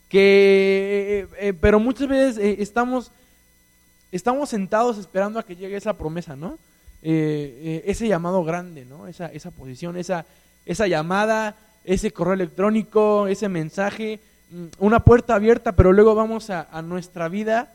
[0.07, 3.11] Que, eh, eh, pero muchas veces eh, estamos,
[4.11, 6.57] estamos sentados esperando a que llegue esa promesa, ¿no?
[7.05, 9.07] ese llamado grande, ¿no?
[9.07, 10.25] Esa, esa posición, esa,
[10.65, 16.65] esa llamada, ese correo electrónico, ese mensaje, mm, una puerta abierta, pero luego vamos a,
[16.71, 17.73] a nuestra vida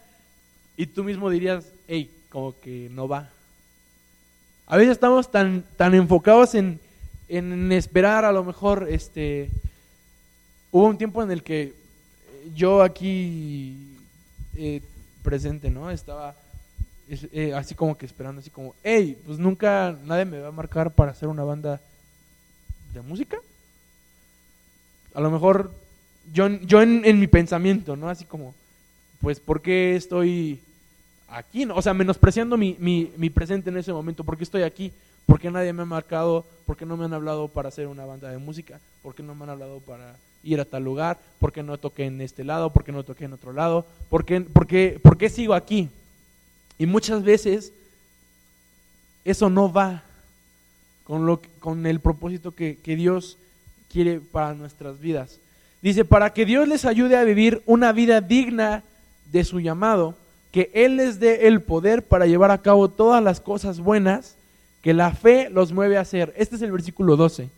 [0.79, 3.31] y tú mismo dirías, hey, como que no va.
[4.67, 6.79] A veces estamos tan, tan enfocados en,
[7.29, 9.51] en esperar a lo mejor, este,
[10.71, 11.75] hubo un tiempo en el que
[12.55, 13.97] yo aquí
[14.57, 14.83] eh,
[15.23, 15.91] presente, ¿no?
[15.91, 16.35] Estaba
[17.09, 20.91] eh, así como que esperando, así como, hey, pues nunca nadie me va a marcar
[20.93, 21.81] para hacer una banda
[22.93, 23.39] de música.
[25.15, 25.73] A lo mejor
[26.33, 28.09] yo, yo en, mi pensamiento, ¿no?
[28.09, 28.55] Así como,
[29.21, 30.61] pues, ¿por qué estoy
[31.29, 31.67] aquí?
[31.67, 34.93] O sea, menospreciando mi, mi, mi presente en ese momento, ¿por qué estoy aquí?
[35.27, 36.45] ¿Por qué nadie me ha marcado?
[36.65, 38.81] ¿Por qué no me han hablado para hacer una banda de música?
[39.03, 41.19] ¿Por qué no me han hablado para ir a tal lugar?
[41.39, 42.73] ¿Por qué no toqué en este lado?
[42.73, 43.85] ¿Por qué no toqué en otro lado?
[44.09, 45.91] ¿Por qué, por qué, por qué sigo aquí?
[46.79, 47.73] Y muchas veces
[49.25, 50.03] eso no va
[51.05, 53.37] con, lo, con el propósito que, que Dios
[53.93, 55.39] quiere para nuestras vidas.
[55.83, 58.83] Dice, para que Dios les ayude a vivir una vida digna
[59.31, 60.17] de su llamado,
[60.53, 64.37] que Él les dé el poder para llevar a cabo todas las cosas buenas
[64.83, 66.33] que la fe los mueve a hacer.
[66.37, 67.51] Este es el versículo 12.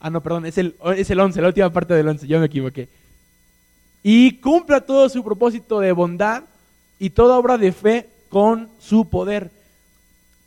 [0.00, 2.46] Ah, no, perdón, es el, es el 11, la última parte del 11, yo me
[2.46, 2.88] equivoqué.
[4.02, 6.44] Y cumpla todo su propósito de bondad
[6.98, 9.50] y toda obra de fe con su poder.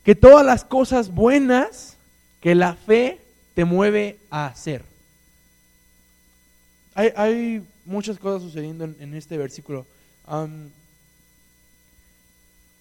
[0.04, 1.96] Que todas las cosas buenas
[2.40, 3.20] que la fe
[3.54, 4.82] te mueve a hacer.
[6.94, 9.84] Hay, muchas cosas sucediendo en, este versículo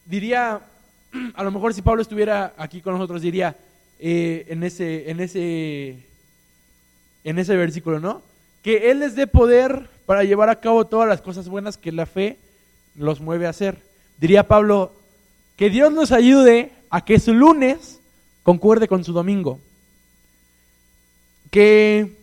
[0.05, 0.61] diría,
[1.35, 3.55] a lo mejor si Pablo estuviera aquí con nosotros, diría
[3.99, 6.05] eh, en, ese, en, ese,
[7.23, 8.21] en ese versículo, ¿no?
[8.61, 12.05] Que Él les dé poder para llevar a cabo todas las cosas buenas que la
[12.05, 12.37] fe
[12.95, 13.81] los mueve a hacer.
[14.19, 14.93] Diría Pablo,
[15.55, 17.99] que Dios nos ayude a que su lunes
[18.43, 19.59] concuerde con su domingo.
[21.51, 22.18] Que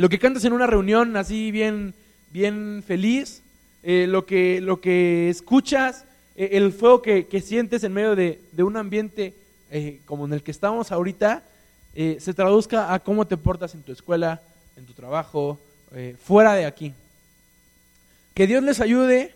[0.00, 1.92] lo que cantas en una reunión así bien,
[2.30, 3.42] bien feliz,
[3.82, 8.78] eh, lo, que, lo que escuchas eh, el fuego que, sientes en medio de, un
[8.78, 9.34] ambiente
[9.70, 11.42] eh, como en el que estamos ahorita,
[11.94, 14.40] se traduzca a cómo te portas en tu escuela,
[14.78, 15.58] en tu trabajo,
[16.24, 16.94] fuera de aquí.
[18.32, 19.34] Que Dios les ayude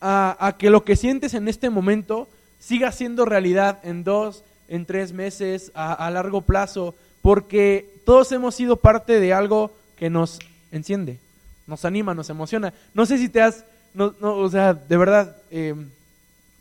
[0.00, 2.28] a, que lo que sientes en este momento
[2.60, 8.76] siga siendo realidad en dos, en tres meses, a, largo plazo, porque todos hemos sido
[8.76, 10.40] parte de algo que nos
[10.72, 11.20] enciende,
[11.64, 12.74] nos anima, nos emociona.
[12.92, 15.36] No sé si te has, no, o sea, de verdad,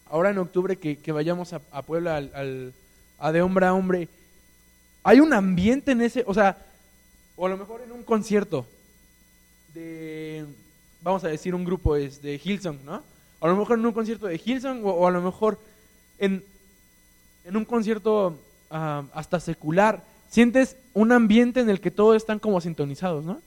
[0.05, 2.71] ahora en octubre que, vayamos a, Puebla al,
[3.17, 4.07] a de hombre a hombre,
[5.01, 6.55] hay un ambiente en ese, o sea,
[7.35, 8.67] o a lo mejor en un concierto
[9.73, 10.45] de,
[11.01, 13.01] vamos a decir, un grupo es de Hillsong, ¿no?
[13.39, 15.57] A lo mejor en un concierto de Hillsong o, a lo mejor
[16.19, 16.43] en,
[17.43, 18.37] en un concierto
[18.69, 23.39] ah, hasta secular, sientes un ambiente en el que todos están como sintonizados, ¿no?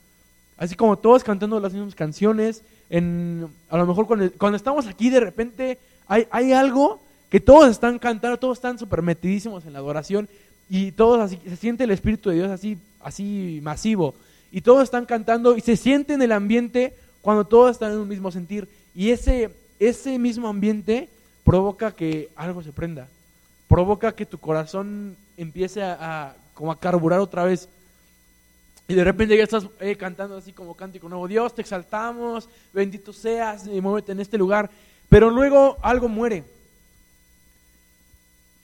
[0.57, 5.09] Así como todos cantando las mismas canciones, en, a lo mejor cuando, cuando estamos aquí
[5.09, 10.29] de repente hay, algo que todos están cantando, todos están súper metidísimos en la adoración
[10.69, 14.15] y todos así, se siente el Espíritu de Dios así, así masivo.
[14.51, 18.07] Y todos están cantando y se siente en el ambiente cuando todos están en un
[18.07, 18.69] mismo sentir.
[18.93, 21.09] Y ese, ese mismo ambiente
[21.43, 23.07] provoca que algo se prenda.
[23.67, 27.69] provoca que tu corazón empiece a, como a carburar otra vez.
[28.87, 33.13] Y de repente ya estás eh, cantando así como cántico nuevo, Dios, te exaltamos, bendito
[33.13, 34.71] seas, y muévete en este lugar.
[35.09, 36.43] Pero luego algo muere.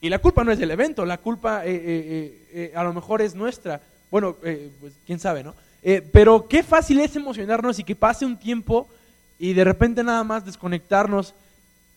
[0.00, 3.36] Y la culpa no es del evento, la culpa eh, eh, a lo mejor es
[3.36, 3.80] nuestra.
[4.10, 5.54] Bueno, pues quién sabe, ¿no?
[6.12, 8.88] pero qué fácil es emocionarnos y que pase un tiempo
[9.36, 11.34] y de repente nada más desconectarnos.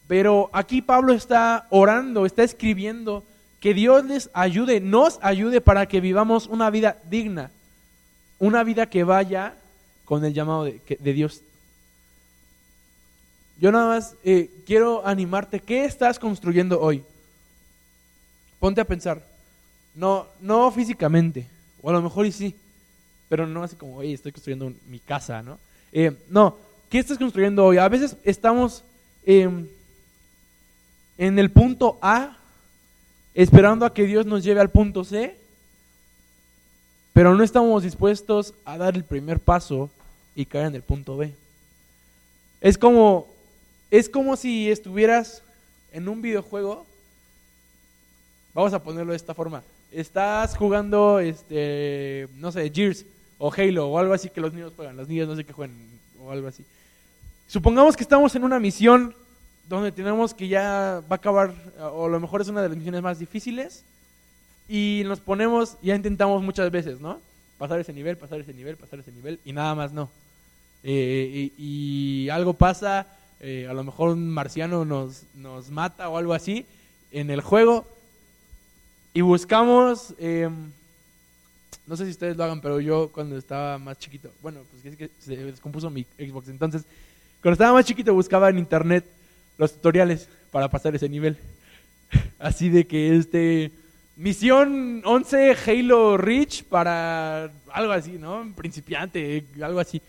[0.08, 3.24] Pero aquí Pablo está orando, está escribiendo
[3.66, 7.50] que Dios les ayude, nos ayude para que vivamos una vida digna,
[8.38, 9.56] una vida que vaya
[10.06, 11.42] con el llamado de, Dios.
[13.60, 17.02] Yo nada más eh, quiero animarte, ¿qué estás construyendo hoy?
[18.60, 19.20] Ponte a pensar,
[19.96, 21.48] no, no físicamente,
[21.82, 22.54] o a lo mejor y sí,
[23.30, 25.58] pero no así como, oye, estoy construyendo mi casa, ¿no?
[25.92, 26.56] Eh, no,
[26.88, 27.80] ¿qué estás construyendo hoy?
[27.80, 28.84] A veces estamos
[29.26, 29.66] em,
[31.18, 32.38] en el punto A
[33.36, 35.38] esperando a que Dios nos lleve al punto C,
[37.14, 39.90] pero no estamos dispuestos a dar el primer paso
[40.36, 41.34] y caer en el punto B.
[42.62, 43.28] Es como,
[43.92, 45.44] es como si estuvieras
[45.92, 46.86] en un videojuego,
[48.54, 53.06] vamos a ponerlo de esta forma, estás jugando, este, no sé, Gears
[53.38, 55.76] o Halo o algo así que los niños juegan, los niños no sé qué juegan
[56.22, 56.64] o algo así.
[57.48, 59.14] Supongamos que estamos en una misión
[59.68, 62.78] donde tenemos que ya va a acabar, o a lo mejor es una de las
[62.78, 63.84] misiones más difíciles,
[64.68, 67.20] y nos ponemos, ya intentamos muchas veces, ¿no?
[67.58, 70.10] Pasar ese nivel, pasar ese nivel, pasar ese nivel, y nada más no.
[70.84, 73.08] Eh, y, algo pasa,
[73.40, 76.66] eh, a lo mejor un marciano nos, nos mata o algo así
[77.12, 77.86] en el juego,
[79.14, 80.72] y buscamos, em,
[81.88, 84.98] no sé si ustedes lo hagan, pero yo cuando estaba más chiquito, bueno, pues es
[84.98, 86.84] que se descompuso mi Xbox, entonces,
[87.42, 89.06] cuando estaba más chiquito buscaba en internet
[89.58, 91.38] los tutoriales para pasar ese nivel.
[92.40, 93.72] Así de que este
[94.16, 98.50] misión 11 Halo Reach para algo así, ¿no?
[98.56, 100.02] Principiante, algo así.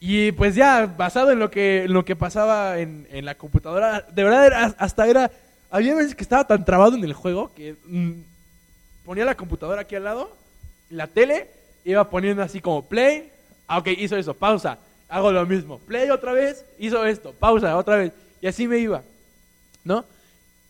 [0.00, 4.02] Y pues ya, basado en lo que, en lo que pasaba en, en la computadora,
[4.02, 5.30] de verdad era, hasta era,
[5.70, 8.12] había veces que estaba tan trabado en el juego que mm,
[9.04, 10.30] ponía la computadora aquí al lado,
[10.90, 11.50] la tele,
[11.84, 13.32] iba poniendo así como play,
[13.66, 14.78] ah, ok, hizo eso, pausa,
[15.08, 15.78] hago lo mismo.
[15.78, 18.12] Play otra vez, hizo esto, pausa otra vez.
[18.40, 19.02] Y así me iba,
[19.84, 20.04] ¿no?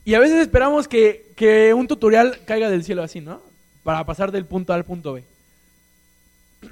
[0.05, 3.43] Y a veces esperamos que, que un tutorial caiga del cielo así, ¿no?
[3.83, 5.25] Para pasar del punto A al punto B.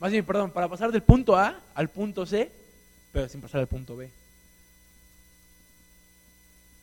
[0.00, 2.50] Más bien, perdón, para pasar del punto A al punto C,
[3.12, 4.10] pero sin pasar al punto B.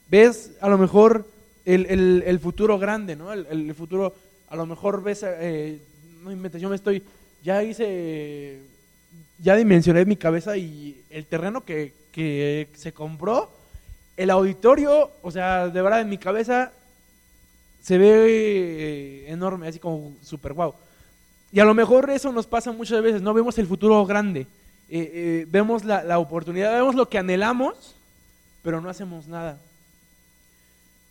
[0.09, 1.25] Ves a lo mejor
[1.65, 3.31] el, el, futuro grande, ¿no?
[3.31, 4.15] El, el, futuro,
[4.49, 5.79] a lo mejor ves, eh,
[6.23, 7.03] no inventes, yo me estoy,
[7.43, 8.59] ya hice
[9.41, 11.97] ya dimensioné mi cabeza y el terreno que,
[12.73, 13.49] se compró,
[14.17, 16.73] el auditorio, o sea, de verdad en mi cabeza
[17.81, 20.75] se ve eh, enorme, así como súper guau.
[21.53, 24.41] Y a lo mejor eso nos pasa muchas veces, no vemos el futuro grande,
[24.89, 27.95] eh, eh, vemos la, oportunidad, vemos lo que anhelamos,
[28.61, 29.57] pero no hacemos nada.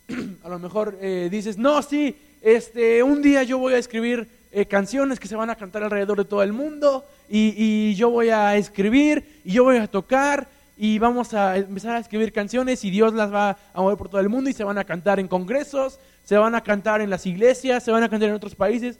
[0.43, 0.99] a lo mejor
[1.31, 4.27] dices, no, sí, este, un día yo voy a escribir
[4.67, 8.55] canciones que se van a cantar alrededor de todo el mundo y, yo voy a
[8.55, 13.13] escribir y yo voy a tocar y vamos a empezar a escribir canciones y Dios
[13.13, 15.99] las va a mover por todo el mundo y se van a cantar en congresos,
[16.23, 18.97] se van a cantar en las iglesias, se van a cantar en otros países.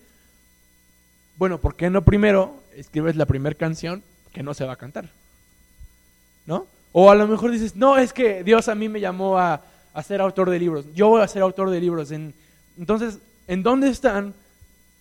[1.37, 5.09] Bueno, ¿por qué no primero escribes la primera canción que no se va a cantar?
[6.45, 6.67] ¿No?
[6.91, 9.61] O a lo mejor dices, no, es que Dios a mí me llamó a,
[9.93, 10.85] a ser autor de libros.
[10.93, 12.11] Yo voy a ser autor de libros.
[12.11, 14.33] entonces, ¿en dónde están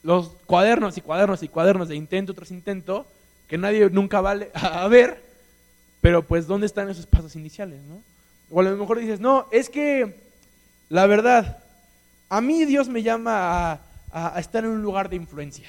[0.02, 3.06] los cuadernos y cuadernos y cuadernos de intento tras intento
[3.48, 5.22] que nadie nunca va a ver,
[6.00, 7.80] pero pues ¿dónde están esos pasos iniciales?
[7.82, 8.00] ¿no?
[8.50, 10.28] O a lo mejor dices, no, es que
[10.88, 11.58] la verdad,
[12.28, 13.80] a mí Dios me llama
[14.12, 15.68] a, estar en un lugar de influencia.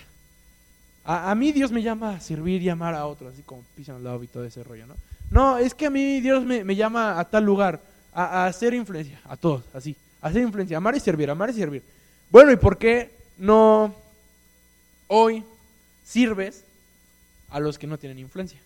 [1.04, 4.04] A, mí Dios me llama a servir y amar a otros, así como pisan al
[4.04, 4.96] lado y todo ese rollo, ¿no?
[5.32, 7.82] No, es que a mí Dios me, llama a tal lugar,
[8.14, 11.84] a, hacer influencia, a todos, así, a hacer influencia, amar y servir, amar y servir.
[12.30, 13.94] Bueno, ¿y por qué no
[15.08, 15.44] hoy
[16.06, 16.64] sirves
[17.50, 18.60] a los que no tienen influencia.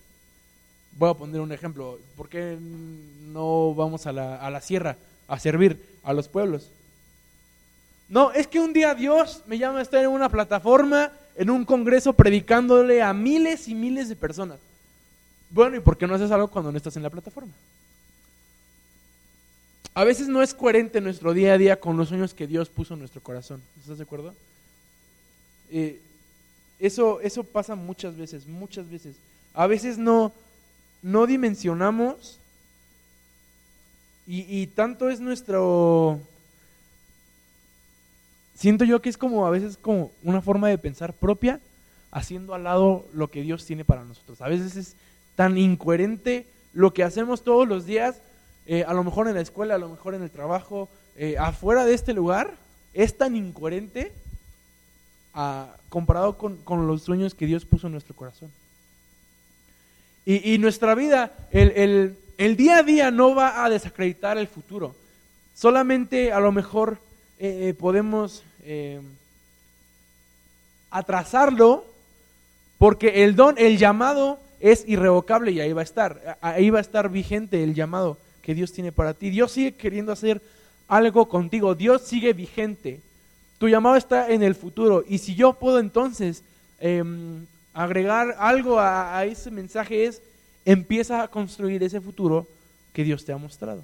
[0.97, 1.99] Voy a poner un ejemplo.
[2.15, 6.69] ¿Por qué no vamos a la, a la sierra a servir a los pueblos?
[8.09, 11.65] No, es que un día Dios me llama a estar en una plataforma, en un
[11.65, 14.59] congreso, predicándole a miles y miles de personas.
[15.49, 17.53] Bueno, ¿y por qué no haces algo cuando no estás en la plataforma?
[19.95, 22.95] A veces no es coherente nuestro día a día con los sueños que Dios puso
[22.95, 23.61] en nuestro corazón.
[23.79, 24.33] ¿Estás de acuerdo?
[25.69, 26.01] Eh,
[26.83, 29.15] eso, eso pasa muchas veces, muchas veces.
[29.53, 30.33] A veces no,
[31.01, 32.39] no dimensionamos
[34.27, 36.19] y, tanto es nuestro,
[38.55, 41.59] siento yo que es como a veces como una forma de pensar propia,
[42.11, 44.41] haciendo al lado lo que Dios tiene para nosotros.
[44.41, 44.95] A veces es
[45.35, 48.21] tan incoherente lo que hacemos todos los días,
[48.65, 51.85] eh, a lo mejor en la escuela, a lo mejor en el trabajo, eh, afuera
[51.85, 52.55] de este lugar,
[52.93, 54.11] es tan incoherente
[55.89, 58.51] comparado con, los sueños que Dios puso en nuestro corazón.
[60.25, 62.15] Y, nuestra vida, el,
[62.55, 64.95] día a día no va a desacreditar el futuro.
[65.53, 66.97] Solamente a lo mejor
[67.39, 68.43] eh, podemos
[70.89, 71.85] atrasarlo
[72.77, 76.37] porque el don, el llamado es irrevocable y ahí va a estar.
[76.41, 79.29] Ahí va a estar vigente el llamado que Dios tiene para ti.
[79.29, 80.41] Dios sigue queriendo hacer
[80.87, 81.75] algo contigo.
[81.75, 83.01] Dios sigue vigente.
[83.63, 85.05] Tu llamado está en el futuro.
[85.07, 86.43] Y si yo puedo entonces
[86.81, 90.21] em, agregar algo a, ese mensaje es,
[90.65, 92.45] empieza a construir ese futuro
[92.91, 93.81] que Dios te ha mostrado.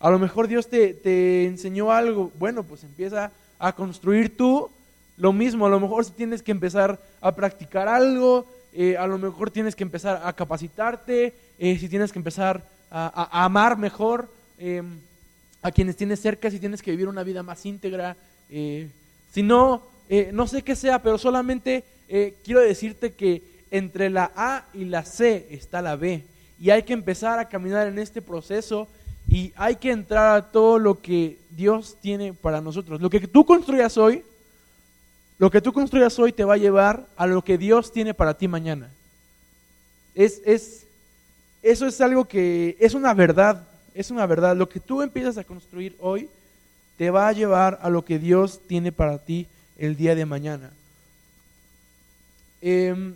[0.00, 2.32] A lo mejor Dios te, te enseñó algo.
[2.40, 3.30] Bueno, pues empieza
[3.60, 4.68] a construir tú
[5.16, 5.64] lo mismo.
[5.66, 9.76] A lo mejor si tienes que empezar a practicar algo, eh, a lo mejor tienes
[9.76, 14.28] que empezar a capacitarte, eh, si tienes que empezar a, amar mejor
[14.58, 14.98] em,
[15.62, 18.16] a quienes tienes cerca, si tienes que vivir una vida más íntegra.
[18.50, 18.88] Eh,
[19.32, 19.82] si no,
[20.32, 21.84] no sé qué sea, pero solamente
[22.42, 26.24] quiero decirte que entre la A y la C está la B.
[26.60, 28.88] Y hay que empezar a caminar en este proceso
[29.28, 33.00] y hay que entrar a todo lo que Dios tiene para nosotros.
[33.00, 34.22] Lo que tú construyas hoy,
[35.38, 38.34] lo que tú construyas hoy te va a llevar a lo que Dios tiene para
[38.34, 38.88] ti mañana.
[40.14, 40.86] Es, es,
[41.62, 44.56] eso es algo que es una verdad, es una verdad.
[44.56, 46.28] Lo que tú empiezas a construir hoy
[46.98, 49.46] te va a llevar a lo que Dios tiene para ti
[49.78, 50.72] el día de mañana.
[52.60, 53.14] Em,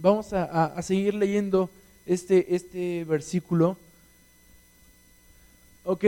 [0.00, 1.68] vamos a, seguir leyendo
[2.06, 3.76] este, este versículo.
[5.82, 6.04] Ok,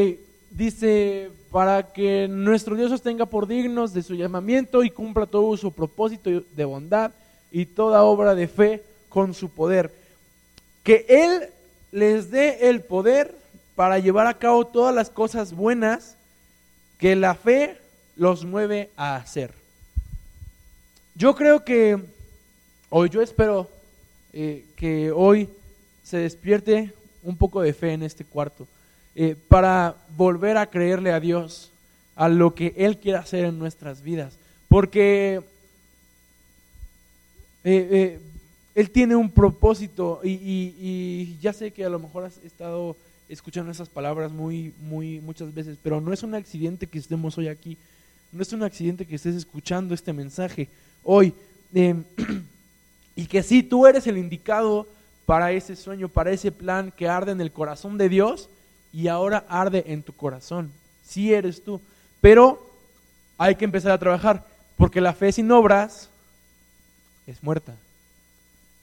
[0.53, 5.57] dice, para que nuestro Dios os tenga por dignos de su llamamiento y cumpla todo
[5.57, 7.11] su propósito de bondad
[7.51, 9.93] y toda obra de fe con su poder.
[10.85, 11.49] Que Él
[11.91, 13.36] les dé el poder
[13.77, 16.17] para llevar a cabo todas las cosas buenas
[16.99, 17.79] que la fe
[18.17, 19.53] los mueve a hacer.
[21.15, 21.99] Yo creo que,
[22.89, 23.71] o yo espero
[24.33, 25.49] eh, que hoy
[26.03, 28.67] se despierte un poco de fe en este cuarto.
[29.15, 31.71] Eh, para volver a creerle a Dios,
[32.17, 34.35] a lo que Él quiere hacer en nuestras vidas.
[34.69, 35.41] Porque
[37.65, 38.21] eh,
[38.75, 42.97] Él tiene un propósito y, ya sé que a lo mejor has estado
[43.29, 47.49] escuchando esas palabras muy, muy, muchas veces, pero no es un accidente que estemos hoy
[47.49, 47.77] aquí,
[48.33, 50.69] no es un accidente que estés escuchando este mensaje
[51.03, 51.35] hoy.
[51.75, 52.05] Em,
[53.17, 54.87] y que sí, tú eres el indicado
[55.25, 58.49] para ese sueño, para ese plan que arde en el corazón de Dios
[58.93, 60.71] y ahora arde en tu corazón.
[61.05, 61.81] Sí eres tú.
[62.21, 62.65] Pero
[63.37, 64.45] hay que empezar a trabajar,
[64.77, 66.09] porque la fe sin obras
[67.27, 67.75] es muerta.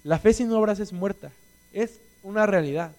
[0.04, 1.32] La fe sin obras es muerta.
[1.72, 2.92] Es una realidad.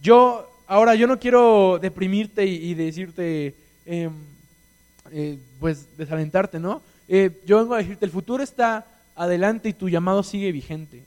[0.00, 3.54] Yo, ahora, yo no quiero deprimirte y, decirte,
[3.84, 4.12] em,
[5.10, 6.82] eh, pues, desalentarte, ¿no?
[7.08, 11.02] Eh, yo vengo a decirte, el futuro está adelante y tu llamado sigue vigente.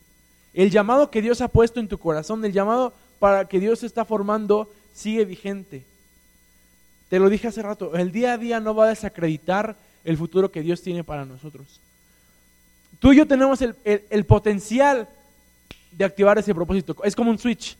[0.53, 4.03] El llamado que Dios ha puesto en tu corazón, el llamado para que Dios está
[4.03, 5.85] formando, sigue vigente.
[7.09, 10.51] Te lo dije hace rato, el día a día no va a desacreditar el futuro
[10.51, 11.79] que Dios tiene para nosotros.
[12.99, 15.07] Tú y yo tenemos el, potencial
[15.91, 16.95] de activar ese propósito.
[17.03, 17.77] Es como un switch,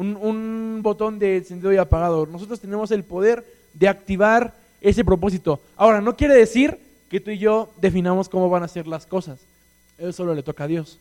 [0.00, 2.26] un, botón de encendido y apagado.
[2.26, 3.44] Nosotros tenemos el poder
[3.74, 5.60] de activar ese propósito.
[5.76, 6.78] Ahora, no quiere decir
[7.10, 9.40] que tú y yo definamos cómo van a ser las cosas.
[9.98, 10.98] Eso solo le toca a Dios.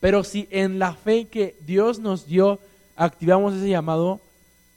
[0.00, 2.60] Pero si en la fe que Dios nos dio
[2.96, 4.20] activamos ese llamado,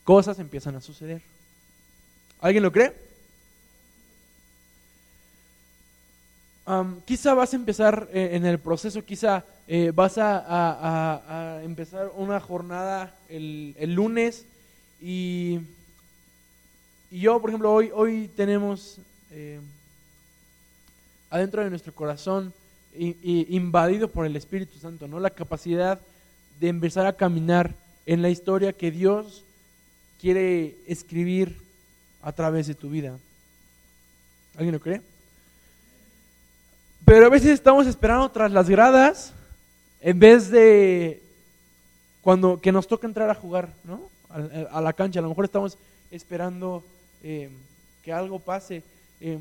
[0.03, 1.21] cosas empiezan a suceder.
[2.41, 3.07] ¿Alguien lo cree?
[7.05, 13.13] quizá vas a empezar eh, en el proceso, quizá eh, vas a, empezar una jornada
[13.27, 14.45] el, lunes
[15.01, 15.59] y,
[17.11, 18.99] y, yo, por ejemplo, hoy, hoy tenemos
[19.31, 19.59] eh,
[21.29, 22.53] adentro de nuestro corazón
[22.95, 25.19] invadido por el Espíritu Santo, ¿no?
[25.19, 25.99] La capacidad
[26.59, 29.43] de empezar a caminar en la historia que Dios
[30.19, 31.57] quiere escribir
[32.21, 33.17] a través de tu vida.
[34.55, 35.01] ¿Alguien lo cree?
[37.05, 39.33] Pero a veces estamos esperando tras las gradas
[40.01, 41.21] en vez de
[42.21, 44.09] cuando que nos toca entrar a jugar, ¿no?
[44.71, 45.19] A, la cancha.
[45.19, 45.77] A lo mejor estamos
[46.11, 46.83] esperando
[47.23, 47.49] eh,
[48.03, 48.83] que algo pase.
[49.21, 49.39] Eh,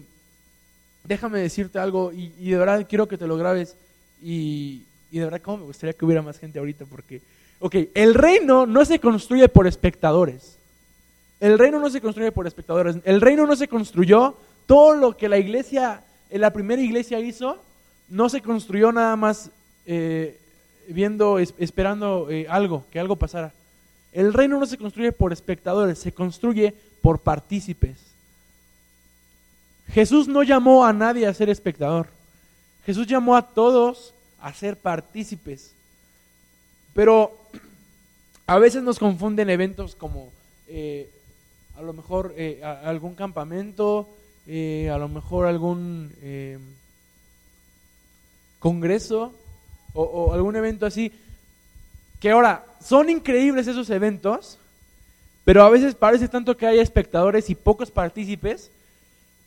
[1.05, 3.77] déjame decirte algo y, de verdad quiero que te lo grabes
[4.23, 7.21] y, y de verdad como me gustaría que hubiera más gente ahorita porque
[7.59, 10.59] Ok, el reino no se construye por espectadores.
[11.41, 12.97] El reino no se construye por espectadores.
[13.05, 14.37] El reino no se construyó.
[14.67, 17.63] Todo lo que la iglesia, la primera iglesia hizo,
[18.09, 19.51] no se construyó nada más
[19.87, 20.39] eh,
[20.89, 23.53] viendo, esperando eh, algo, que algo pasara.
[24.13, 27.99] El reino no se construye por espectadores, se construye por partícipes.
[29.89, 32.09] Jesús no llamó a nadie a ser espectador.
[32.85, 35.73] Jesús llamó a todos a ser partícipes.
[36.95, 37.37] Pero
[38.47, 40.31] a veces nos confunden eventos como
[40.69, 41.11] eh,
[41.77, 44.09] a lo mejor eh, algún campamento,
[44.47, 46.13] eh, a lo mejor algún
[48.59, 49.35] congreso
[49.97, 51.13] o, algún evento así.
[52.21, 54.59] Que ahora, son increíbles esos eventos,
[55.45, 58.71] pero a veces parece tanto que haya espectadores y pocos partícipes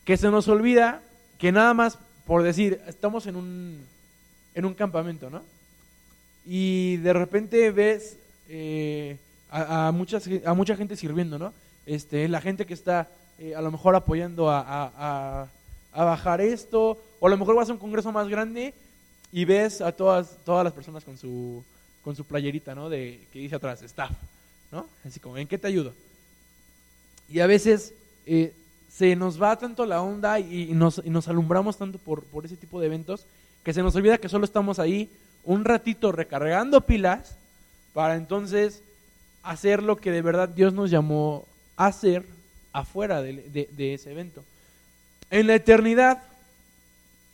[0.05, 1.01] que se nos olvida
[1.37, 1.97] que nada más
[2.29, 3.83] por decir, estamos en un,
[4.53, 5.41] en un campamento, ¿no?
[6.45, 9.17] Y de repente ves eh,
[9.49, 11.53] a, muchas, a mucha gente sirviendo, ¿no?
[11.87, 13.07] Este, la gente que está
[13.39, 15.47] eh, a lo mejor apoyando a,
[15.91, 18.75] bajar esto, o a lo mejor vas a un congreso más grande
[19.31, 21.63] y ves a todas, todas las personas con su,
[22.03, 22.89] con su playerita, ¿no?
[22.89, 24.11] De, que dice atrás, staff,
[24.71, 24.87] ¿no?
[25.05, 25.93] Así como, ¿en qué te ayudo?
[27.29, 27.93] Y a veces
[28.25, 28.53] eh,
[28.91, 32.57] se nos va tanto la onda y, nos, y nos, alumbramos tanto por, por ese
[32.57, 33.25] tipo de eventos
[33.63, 35.09] que se nos olvida que solo estamos ahí
[35.43, 37.35] un ratito recargando pilas
[37.93, 38.81] para entonces
[39.43, 42.23] hacer lo que de verdad Dios nos llamó a hacer
[42.73, 44.43] afuera de, ese evento.
[45.31, 46.23] En la eternidad,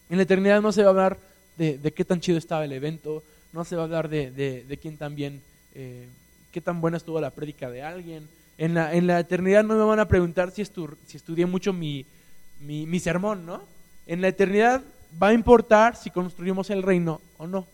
[0.09, 1.17] en la eternidad no se va a hablar
[1.57, 5.15] de, qué tan chido estaba el evento, no se va a hablar de, quién tan
[5.15, 5.41] bien,
[5.73, 6.07] eh,
[6.51, 8.27] qué tan buena estuvo la prédica de alguien.
[8.57, 12.05] En la, en la eternidad no me van a preguntar si, si estudié mucho mi,
[12.61, 13.61] mi, mi sermón, ¿no?
[14.07, 14.81] En la eternidad
[15.21, 17.67] va a importar si construimos el reino o no.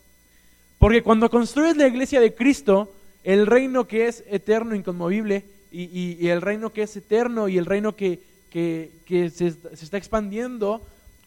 [0.79, 2.91] Porque cuando construyes la iglesia de Cristo,
[3.23, 7.95] el reino que es eterno, inconmovible, y, el reino que es eterno y el reino
[7.95, 8.19] que,
[8.51, 10.81] se, está expandiendo,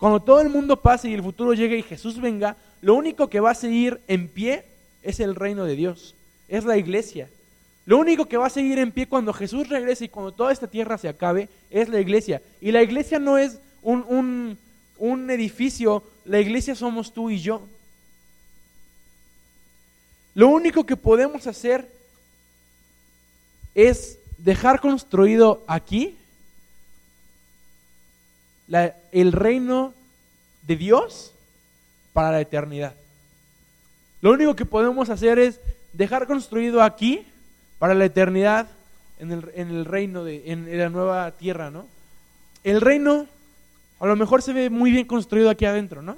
[0.04, 3.40] cuando todo el mundo pase y el futuro llegue y Jesús venga, lo único que
[3.40, 4.62] va a seguir en pie
[5.02, 6.14] es el reino de Dios,
[6.46, 7.30] es la iglesia.
[7.86, 10.66] Lo único que va a seguir en pie cuando Jesús regrese y cuando toda esta
[10.66, 12.42] tierra se acabe es la iglesia.
[12.60, 14.58] Y la iglesia no es un,
[14.98, 17.62] un edificio, la iglesia somos tú y yo.
[20.34, 21.88] Lo único que podemos hacer
[23.74, 26.14] es dejar construido aquí
[28.68, 29.94] el reino
[30.62, 31.32] de Dios
[32.12, 32.94] para la eternidad.
[34.20, 35.60] Lo único que podemos hacer es
[35.92, 37.26] dejar construido aquí
[37.78, 38.68] para la eternidad
[39.18, 41.86] en el, reino, de, en, la nueva tierra, ¿no?
[42.62, 43.26] El reino
[44.00, 46.16] a lo mejor se ve muy bien construido aquí adentro, ¿no?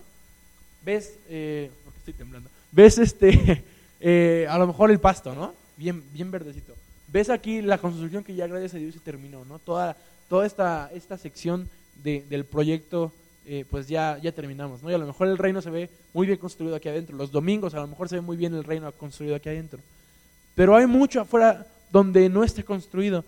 [0.85, 3.65] Ves, eh, estoy temblando, ves este,
[4.01, 5.55] eh, a lo mejor el pasto, ¿no?
[5.77, 6.75] Bien, bien verdecito.
[7.09, 9.59] Ves aquí la construcción que ya gracias a Dios se terminó, ¿no?
[9.59, 9.97] Toda,
[10.29, 11.69] toda esta, esta sección
[12.03, 13.13] del proyecto,
[13.45, 14.91] eh, pues ya, ya terminamos, ¿no?
[14.91, 17.17] Y a lo mejor el reino se ve muy bien construido aquí adentro.
[17.17, 19.81] Los domingos a lo mejor se ve muy bien el reino construido aquí adentro.
[20.55, 23.25] Pero hay mucho afuera donde no esté construido.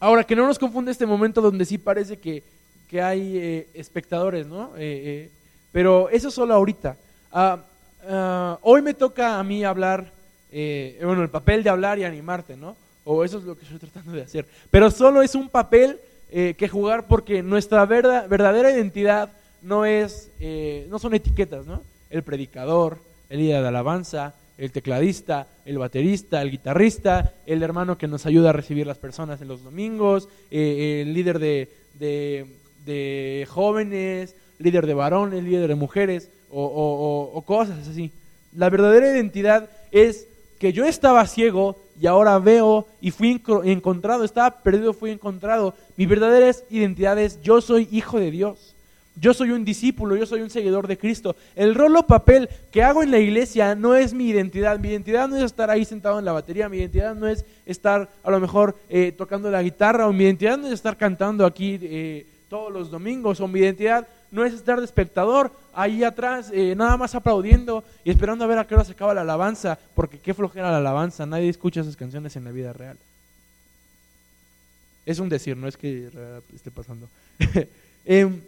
[0.00, 2.42] Ahora, que no nos confunde este momento donde sí parece que,
[2.88, 4.72] que hay eh, espectadores, ¿no?
[5.72, 6.96] pero eso solo ahorita.
[7.32, 7.64] Ah,
[8.06, 10.10] Ah, hoy me toca a mí hablar,
[10.52, 12.76] eh, bueno, el papel de hablar y animarte, ¿no?
[13.04, 14.46] O eso es lo que estoy tratando de hacer.
[14.70, 15.98] Pero solo es un papel
[16.30, 19.30] eh, que jugar porque nuestra verdadera identidad
[19.62, 21.82] no es, eh, no son etiquetas, ¿no?
[22.10, 22.98] El predicador,
[23.30, 28.50] el líder de alabanza, el tecladista, el baterista, el guitarrista, el hermano que nos ayuda
[28.50, 31.68] a recibir las personas en los domingos, el líder de,
[31.98, 38.12] de jóvenes, líder de varones, líder de mujeres o, cosas así.
[38.54, 40.26] La verdadera identidad es
[40.58, 45.74] que yo estaba ciego y ahora veo y fui encontrado, estaba perdido, fui encontrado.
[45.96, 48.74] Mi verdadera identidad es yo soy hijo de Dios.
[49.16, 51.36] Yo soy un discípulo, yo soy un seguidor de Cristo.
[51.54, 54.78] El rol o papel que hago en la iglesia no es mi identidad.
[54.80, 56.68] Mi identidad no es estar ahí sentado en la batería.
[56.68, 60.08] Mi identidad no es estar a lo mejor eh, tocando la guitarra.
[60.08, 63.40] O mi identidad no es estar cantando aquí eh, todos los domingos.
[63.40, 68.10] O mi identidad no es estar de espectador ahí atrás, eh, nada más aplaudiendo y
[68.10, 71.26] esperando a ver a qué hora se acaba la alabanza, porque qué flojera la alabanza,
[71.26, 72.96] nadie escucha esas canciones en la vida real.
[75.06, 76.08] Es un decir, no es que
[76.54, 77.08] esté pasando.
[78.06, 78.38] Em,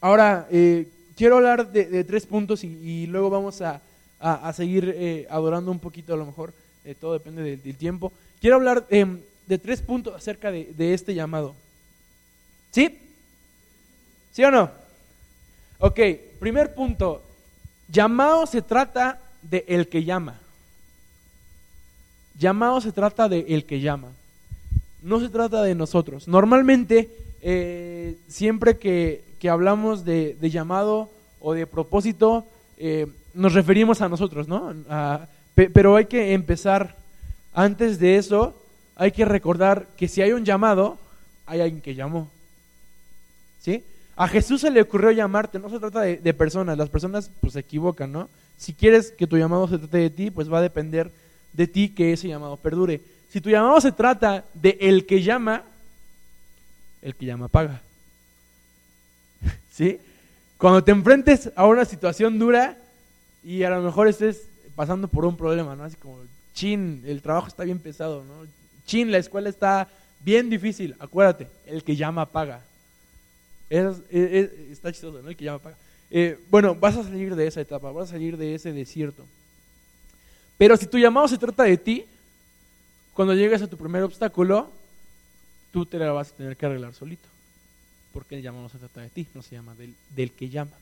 [0.00, 0.86] ahora, eh,
[1.16, 3.80] quiero hablar de, tres puntos y, luego vamos a,
[4.52, 6.52] seguir eh, adorando un poquito a lo mejor,
[7.00, 8.12] todo depende del, tiempo.
[8.40, 11.56] Quiero hablar em, de tres puntos acerca de, de este llamado.
[12.70, 13.05] ¿Sí?
[14.36, 14.70] ¿Sí o no?
[15.78, 15.98] Ok,
[16.38, 17.22] primer punto.
[17.88, 20.38] Llamado se trata de el que llama.
[22.38, 24.08] Llamado se trata de el que llama.
[25.00, 26.28] no se trata de nosotros.
[26.28, 27.08] Normalmente,
[27.40, 31.08] eh, siempre que, hablamos de, llamado
[31.40, 32.44] o de propósito,
[32.76, 34.74] eh, nos referimos a nosotros, ¿no?
[35.54, 36.94] pero hay que empezar,
[37.54, 38.54] antes de eso,
[38.96, 40.98] hay que recordar que si hay un llamado,
[41.46, 42.28] hay alguien que llamó.
[43.62, 43.82] ¿Sí?
[44.16, 47.60] A Jesús se le ocurrió llamarte, no se trata de, personas, las personas pues se
[47.60, 48.30] equivocan, ¿no?
[48.56, 51.12] Si quieres que tu llamado se trate de ti, pues va a depender
[51.52, 53.02] de ti que ese llamado perdure.
[53.30, 55.64] Si tu llamado se trata de el que llama,
[57.02, 57.82] el que llama paga.
[59.70, 59.98] ¿Sí?
[60.56, 62.78] Cuando te enfrentes a una situación dura
[63.44, 65.84] y a lo mejor estés pasando por un problema, ¿no?
[65.84, 66.20] Así como,
[66.54, 68.46] chin, el trabajo está bien pesado, ¿no?
[68.86, 69.88] Chin, la escuela está
[70.20, 70.96] bien difícil.
[71.00, 72.62] Acuérdate, el que llama paga.
[73.68, 75.28] Está chistoso, ¿no?
[75.28, 75.76] El que llama paga.
[76.10, 79.24] Eh, bueno, vas a salir de esa etapa, vas a salir de ese desierto.
[80.56, 82.04] Pero si tu llamado se trata de ti,
[83.12, 84.70] cuando llegues a tu primer obstáculo,
[85.72, 87.26] tú te la vas a tener que arreglar solito.
[88.12, 89.74] Porque el llamado no se trata de ti, no se llama
[90.14, 90.72] del, que llama.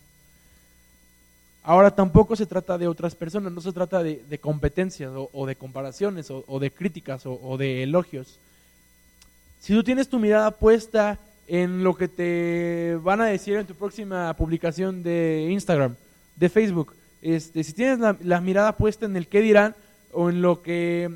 [1.62, 6.30] Ahora tampoco se trata de otras personas, no se trata de, competencias o, de comparaciones
[6.30, 8.38] o, de críticas o de elogios.
[9.60, 13.74] Si tú tienes tu mirada puesta en lo que te van a decir en tu
[13.74, 15.94] próxima publicación de Instagram,
[16.36, 16.94] de Facebook.
[17.22, 19.74] Este, si tienes la, mirada puesta en el qué dirán
[20.12, 21.10] o en lo que,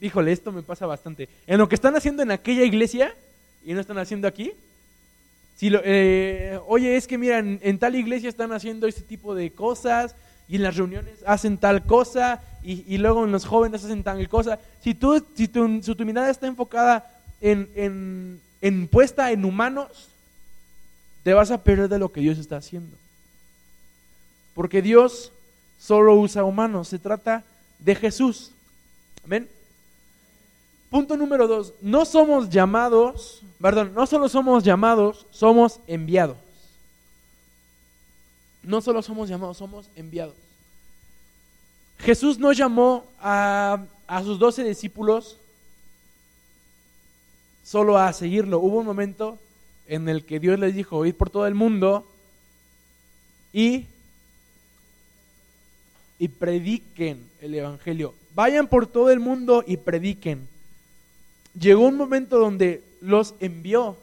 [0.00, 3.14] híjole, esto me pasa bastante, en lo que están haciendo en aquella iglesia
[3.64, 4.52] y no están haciendo aquí.
[5.56, 9.52] Si lo, eh, oye, es que mira, en, tal iglesia están haciendo este tipo de
[9.52, 10.14] cosas
[10.48, 14.58] y en las reuniones hacen tal cosa y, luego en los jóvenes hacen tal cosa.
[14.82, 20.08] Si, tú, tu, si tu mirada está enfocada en, en, en puesta en humanos,
[21.22, 22.96] te vas a perder de lo que Dios está haciendo.
[24.54, 25.32] Porque Dios
[25.78, 27.44] solo usa humanos, se trata
[27.78, 28.52] de Jesús.
[29.22, 29.46] Amén.
[30.88, 36.38] Punto número dos, no somos llamados, perdón, no solo somos llamados, somos enviados.
[38.62, 40.36] No solo somos llamados, somos enviados.
[41.98, 45.36] Jesús no llamó a, a sus doce discípulos
[47.64, 48.60] solo a seguirlo.
[48.60, 49.38] Hubo un momento
[49.88, 52.06] en el que Dios les dijo, ir por todo el mundo
[53.52, 53.86] y,
[56.18, 58.14] y prediquen el Evangelio.
[58.34, 60.46] Vayan por todo el mundo y prediquen.
[61.58, 63.96] Llegó un momento donde los envió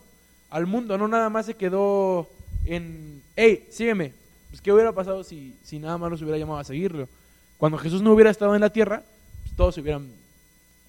[0.49, 2.27] al mundo, no nada más se quedó
[2.65, 4.13] en, hey, sígueme.
[4.49, 7.07] Pues, ¿qué hubiera pasado si, si nada más los hubiera llamado a seguirlo?
[7.57, 9.03] Cuando Jesús no hubiera estado en la tierra,
[9.43, 10.20] pues, todos se hubieran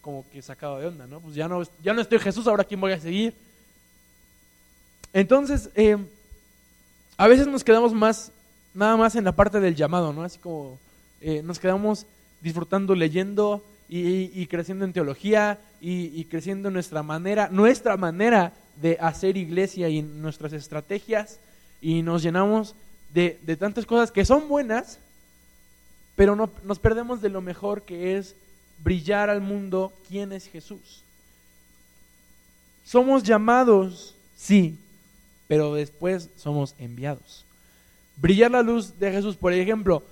[0.03, 1.21] como que sacado de onda, ¿no?
[1.21, 3.35] Pues ya no, ya no estoy Jesús, ahora quién voy a seguir.
[5.13, 5.97] Entonces, eh,
[7.17, 8.33] a veces nos quedamos más,
[8.75, 10.25] nada más en la parte del llamado, ¿no?
[10.25, 10.79] Así como
[11.21, 12.05] eh, nos quedamos
[12.41, 19.37] disfrutando, leyendo y, creciendo en teología y, creciendo en nuestra manera, nuestra manera de hacer
[19.37, 21.39] iglesia y nuestras estrategias
[21.81, 22.75] y nos llenamos
[23.13, 24.99] de, de tantas cosas que son buenas,
[26.17, 28.35] pero no, nos perdemos de lo mejor que es
[28.83, 31.03] brillar al mundo quién es Jesús.
[32.85, 34.77] Somos llamados, sí,
[35.49, 37.45] pero después somos enviados.
[38.17, 40.03] Brillar la luz de Jesús, por ejemplo,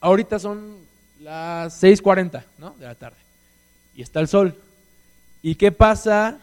[0.00, 0.78] ahorita son
[1.20, 2.74] las 6.40 ¿no?
[2.78, 3.16] de la tarde
[3.94, 4.54] y está el sol.
[5.42, 6.38] ¿Y qué pasa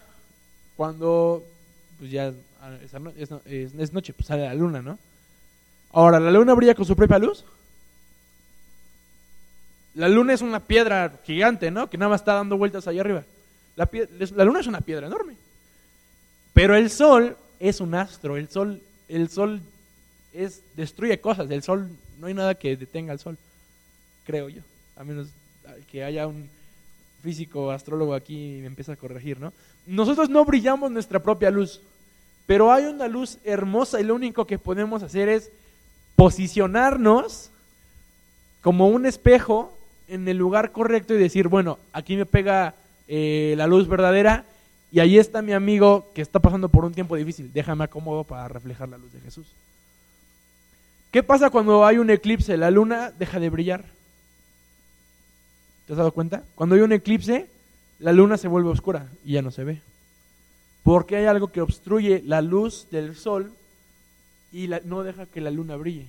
[0.75, 1.43] cuando
[1.99, 2.33] pues ya
[2.81, 4.97] es, es noche, pues sale la luna, ¿no?
[5.91, 7.43] Ahora, ¿la luna brilla con su propia luz?
[9.97, 11.89] La luna es una piedra gigante, ¿no?
[11.89, 13.23] Que nada más está dando vueltas allá arriba.
[13.75, 15.33] La, luna es una piedra enorme.
[16.53, 18.37] Pero el sol es un astro.
[18.37, 18.79] El sol,
[19.09, 19.59] el sol
[20.33, 21.49] es, destruye cosas.
[21.49, 21.89] El sol,
[22.19, 23.39] no hay nada que detenga al sol,
[24.23, 24.61] creo yo.
[24.97, 25.29] A menos
[25.91, 26.47] que haya un
[27.23, 29.51] físico, astrólogo aquí y me empieza a corregir, ¿no?
[29.87, 31.81] Nosotros no brillamos nuestra propia luz,
[32.45, 35.49] pero hay una luz hermosa y lo único que podemos hacer es
[36.15, 37.49] posicionarnos
[38.61, 39.76] como un espejo
[40.07, 42.75] en el lugar correcto y decir, bueno, aquí me pega
[43.07, 44.45] eh, la luz verdadera
[44.91, 47.51] y ahí está mi amigo que está pasando por un tiempo difícil.
[47.53, 49.47] Déjame acomodo para reflejar la luz de Jesús.
[51.11, 52.57] ¿Qué pasa cuando hay un eclipse?
[52.57, 53.83] La luna deja de brillar.
[55.85, 56.43] ¿Te has dado cuenta?
[56.55, 57.47] Cuando hay un eclipse,
[57.99, 59.81] la luna se vuelve oscura y ya no se ve.
[60.83, 63.51] Porque hay algo que obstruye la luz del sol
[64.51, 66.07] y no deja que la luna brille.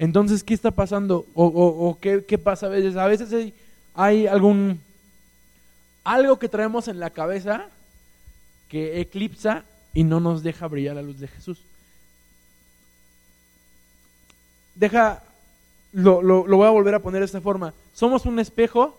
[0.00, 1.26] Entonces, ¿qué está pasando?
[1.34, 2.96] ¿O, qué, pasa a veces?
[2.96, 3.52] A veces
[3.94, 4.80] hay, algún,
[6.04, 7.66] algo que traemos en la cabeza
[8.70, 11.60] que eclipsa y no nos deja brillar la luz de Jesús.
[14.74, 15.22] Deja,
[15.92, 17.74] lo, lo, voy a volver a poner de esta forma.
[17.92, 18.96] Somos un espejo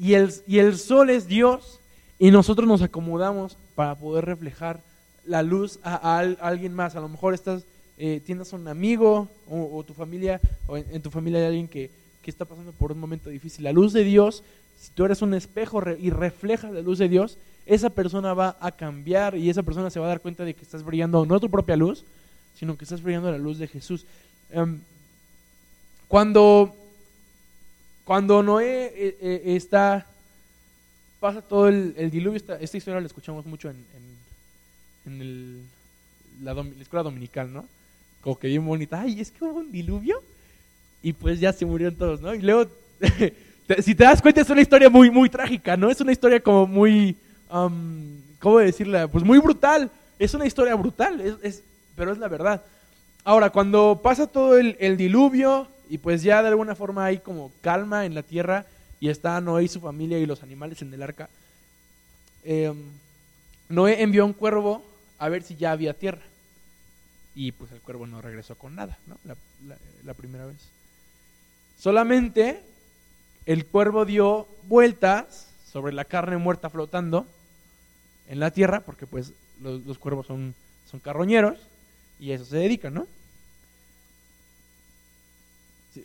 [0.00, 1.78] Y el, y el sol es Dios
[2.18, 4.80] y nosotros nos acomodamos para poder reflejar
[5.24, 6.96] la luz a, alguien más.
[6.96, 7.62] A lo mejor estás,
[7.98, 11.90] eh, tienes un amigo o, tu familia, o en, tu familia hay alguien que,
[12.22, 13.64] que, está pasando por un momento difícil.
[13.64, 14.42] La luz de Dios,
[14.80, 18.72] si tú eres un espejo y reflejas la luz de Dios, esa persona va a
[18.72, 21.50] cambiar y esa persona se va a dar cuenta de que estás brillando no tu
[21.50, 22.04] propia luz,
[22.58, 24.04] sino que estás brillando la luz de Jesús.
[24.50, 24.80] Em,
[26.08, 26.74] cuando,
[28.04, 30.06] cuando Noé eh, eh, está,
[31.20, 33.86] pasa todo el, diluvio, esta, historia la escuchamos mucho en,
[35.06, 35.68] en,
[36.42, 37.66] la, escuela dominical, ¿no?
[38.22, 40.22] Como que bien bonita, ay, es que hubo un diluvio
[41.02, 42.34] y pues ya se murieron todos, ¿no?
[42.34, 42.70] Y luego,
[43.82, 45.90] si te das cuenta, es una historia muy, muy trágica, ¿no?
[45.90, 47.16] Es una historia como muy
[48.40, 49.08] ¿cómo decirla?
[49.08, 49.90] Pues muy brutal.
[50.18, 51.62] Es una historia brutal, es,
[51.96, 52.62] pero es la verdad.
[53.24, 58.06] Ahora, cuando pasa todo el, diluvio y pues ya de alguna forma hay como calma
[58.06, 58.66] en la tierra
[59.00, 61.28] y está Noé y su familia y los animales en el arca,
[62.44, 62.76] em,
[63.68, 64.84] Noé envió un cuervo
[65.18, 66.22] a ver si ya había tierra.
[67.34, 69.16] Y pues el cuervo no regresó con nada, ¿no?
[70.04, 70.58] la primera vez.
[71.78, 72.60] Solamente
[73.46, 77.26] el cuervo dio vueltas sobre la carne muerta flotando
[78.28, 80.54] en la tierra, porque pues los, cuervos son,
[80.90, 81.58] son carroñeros
[82.20, 83.06] y a eso se dedican, ¿no?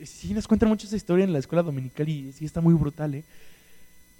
[0.05, 3.15] Sí, nos cuentan mucho esa historia en la escuela dominical y sí está muy brutal,
[3.15, 3.23] ¿eh?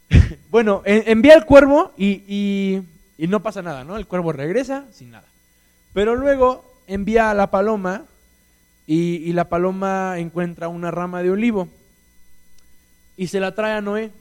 [0.52, 2.84] bueno, envía el cuervo y,
[3.18, 3.98] y, no pasa nada, ¿no?
[3.98, 5.28] El cuervo regresa sin nada.
[5.94, 8.06] Pero luego envía a la paloma
[8.88, 11.68] y, la paloma encuentra una rama de olivo
[13.18, 14.12] y se la trae a Noé.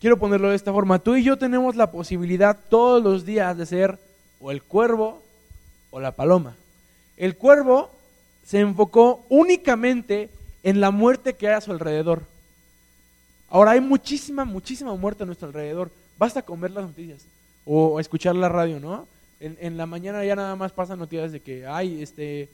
[0.00, 0.98] Quiero ponerlo de esta forma.
[0.98, 3.98] Tú y yo tenemos la posibilidad todos los días de ser
[4.40, 5.22] o el cuervo
[5.92, 6.56] o la paloma.
[7.16, 7.90] El cuervo
[8.44, 10.28] se enfocó únicamente
[10.64, 12.22] en la muerte que hay a su alrededor.
[13.48, 15.92] Ahora hay muchísima, muchísima muerte a nuestro alrededor.
[16.18, 17.22] Basta con ver las noticias
[17.64, 19.06] o escuchar la radio, ¿no?
[19.44, 22.48] En, la mañana ya nada más pasan noticias de que hay este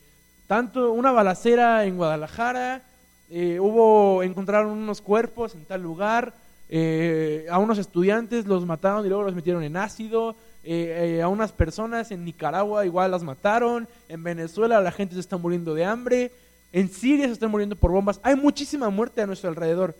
[0.47, 2.81] tanto una balacera en Guadalajara,
[3.29, 6.33] eh, hubo encontraron unos cuerpos en tal lugar,
[6.71, 10.35] eh, a unos estudiantes los mataron y luego los metieron en ácido,
[10.65, 15.37] eh, a unas personas en Nicaragua igual las mataron, en Venezuela la gente se está
[15.37, 16.33] muriendo de hambre,
[16.73, 19.95] en Siria se están muriendo por bombas, hay muchísima muerte a nuestro alrededor.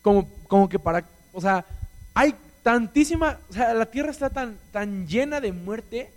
[0.00, 1.66] Como, como que para, o sea,
[2.14, 2.34] hay
[2.68, 6.12] tantísima, o sea, la tierra está tan, tan llena de muerte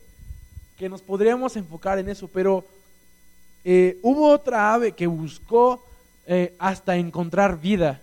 [0.77, 2.65] que nos podríamos enfocar en eso, pero
[4.01, 5.81] hubo otra ave que buscó
[6.59, 8.01] hasta encontrar vida.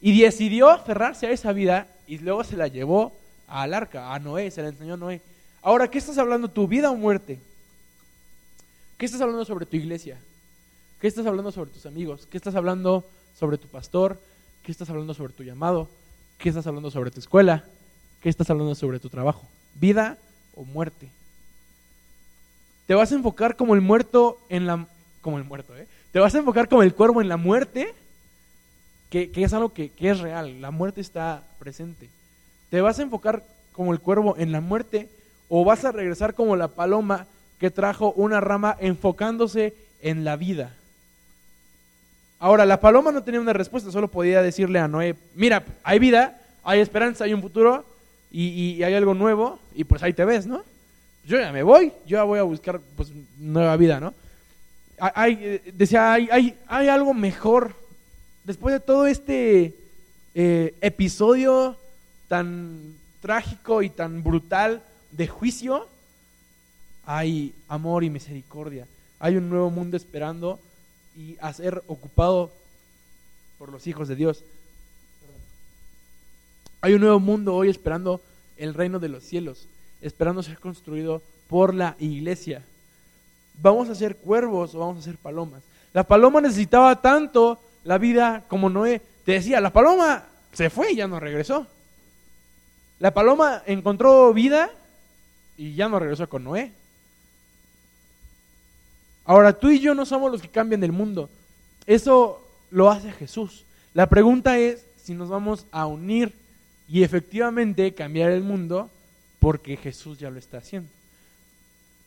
[0.00, 3.12] Y decidió aferrarse a esa vida y luego se la llevó
[3.46, 5.20] al arca, a Noé, se la enseñó a Noé.
[5.62, 6.48] Ahora, ¿qué estás hablando?
[6.48, 7.38] ¿Tu vida o muerte?
[8.98, 10.18] ¿Qué estás hablando sobre tu iglesia?
[11.00, 12.26] ¿Qué estás hablando sobre tus amigos?
[12.28, 13.04] ¿Qué estás hablando
[13.38, 14.20] sobre tu pastor?
[14.64, 15.88] ¿Qué estás hablando sobre tu llamado?
[16.36, 17.64] ¿Qué estás hablando sobre tu escuela?
[18.26, 19.46] ¿Qué estás hablando sobre tu trabajo?
[19.76, 20.18] ¿Vida
[20.56, 21.08] o muerte?
[22.88, 24.84] ¿Te vas a enfocar como el muerto en la...
[25.20, 25.86] como el muerto, ¿eh?
[26.10, 27.94] ¿Te vas a enfocar como el cuervo en la muerte?
[29.10, 32.08] que, es algo que, es real, la muerte está presente.
[32.68, 35.08] ¿Te vas a enfocar como el cuervo en la muerte
[35.48, 37.28] o vas a regresar como la paloma
[37.60, 39.72] que trajo una rama enfocándose
[40.02, 40.74] en la vida?
[42.40, 46.40] Ahora, la paloma no tenía una respuesta, solo podía decirle a Noé, mira, hay vida,
[46.64, 47.84] hay esperanza, hay un futuro
[48.38, 50.62] y, hay algo nuevo y pues ahí te ves, ¿no?
[51.24, 54.12] Yo ya me voy, yo ya voy a buscar pues nueva vida, ¿no?
[54.98, 57.74] Hay, eh, decía, hay, hay, hay algo mejor
[58.44, 59.74] después de todo este
[60.34, 61.76] eh, episodio
[62.28, 64.82] tan trágico y tan brutal
[65.12, 65.88] de juicio,
[67.04, 68.86] hay amor y misericordia.
[69.18, 70.60] Hay un nuevo mundo esperando
[71.16, 72.52] y a ser ocupado
[73.58, 74.44] por los hijos de Dios.
[76.82, 78.20] Hay un nuevo mundo hoy esperando
[78.56, 79.68] el reino de los cielos,
[80.00, 82.62] esperando ser construido por la iglesia.
[83.60, 85.62] ¿Vamos a ser cuervos o vamos a ser palomas?
[85.92, 89.00] La paloma necesitaba tanto la vida como Noé.
[89.24, 91.66] Te decía, la paloma se fue y ya no regresó.
[92.98, 94.70] La paloma encontró vida
[95.56, 96.72] y ya no regresó con Noé.
[99.24, 101.28] Ahora, tú y yo no somos los que cambian el mundo.
[101.86, 103.64] Eso lo hace Jesús.
[103.92, 106.32] La pregunta es si nos vamos a unir
[106.88, 108.90] y efectivamente cambiar el mundo
[109.40, 110.88] porque Jesús ya lo está haciendo.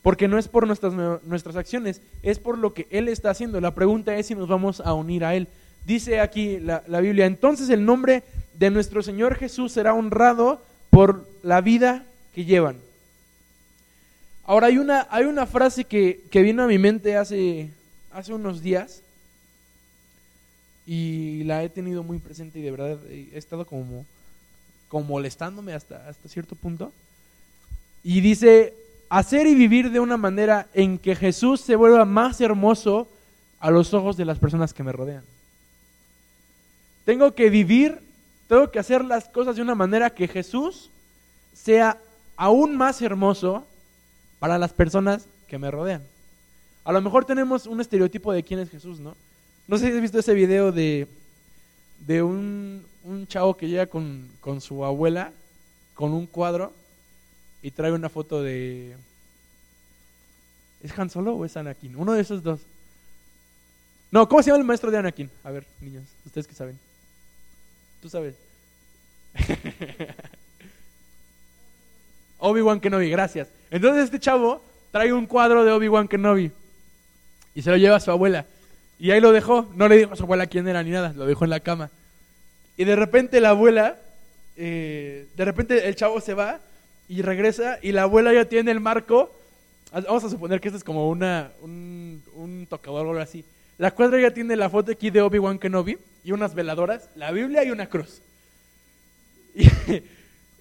[0.01, 3.59] Porque no es por nuestras, nuestras acciones, es por lo que Él está haciendo.
[3.59, 5.47] La pregunta es si nos vamos a unir a Él.
[5.85, 8.23] Dice aquí la, Biblia, entonces el nombre
[8.53, 12.77] de nuestro Señor Jesús será honrado por la vida que llevan.
[14.45, 17.69] Ahora hay una, hay una frase que, vino a mi mente hace,
[18.11, 19.01] hace unos días
[20.85, 24.05] y la he tenido muy presente y de verdad he estado como,
[24.89, 26.91] como molestándome hasta, hasta cierto punto.
[28.03, 28.73] Y dice,
[29.09, 33.07] hacer y vivir de una manera en que Jesús se vuelva más hermoso
[33.59, 35.23] a los ojos de las personas que me rodean.
[37.05, 37.99] Tengo que vivir,
[38.47, 40.89] tengo que hacer las cosas de una manera que Jesús
[41.53, 41.97] sea
[42.37, 43.65] aún más hermoso
[44.39, 46.03] para las personas que me rodean.
[46.83, 49.15] A lo mejor tenemos un estereotipo de quién es Jesús, ¿no?
[49.67, 51.07] No sé si has visto ese video de,
[51.99, 55.31] de un, un chavo que llega con, con su abuela
[55.93, 56.71] con un cuadro
[57.61, 58.95] y trae una foto de...
[60.81, 61.95] ¿Es Han Solo o es Anakin?
[61.97, 62.61] Uno de esos dos.
[64.09, 65.29] No, ¿cómo se llama el maestro de Anakin?
[65.43, 66.79] A ver, niños, ustedes que saben.
[68.01, 68.35] Tú sabes.
[72.39, 73.49] Obi-Wan Kenobi, gracias.
[73.69, 76.49] Entonces este chavo trae un cuadro de Obi-Wan Kenobi
[77.53, 78.45] y se lo lleva a su abuela.
[78.97, 81.25] Y ahí lo dejó, no le dijo a su abuela quién era ni nada, lo
[81.25, 81.89] dejó en la cama.
[82.79, 83.97] Y de repente la abuela,
[84.55, 86.61] eh, de repente el chavo se va
[87.09, 89.29] y regresa y la abuela ya tiene el marco.
[89.91, 93.43] Vamos a suponer que este es como una, un, un tocador o algo así.
[93.77, 97.65] La cuadra ya tiene la foto aquí de Obi-Wan Kenobi y unas veladoras, la Biblia
[97.65, 98.21] y una cruz.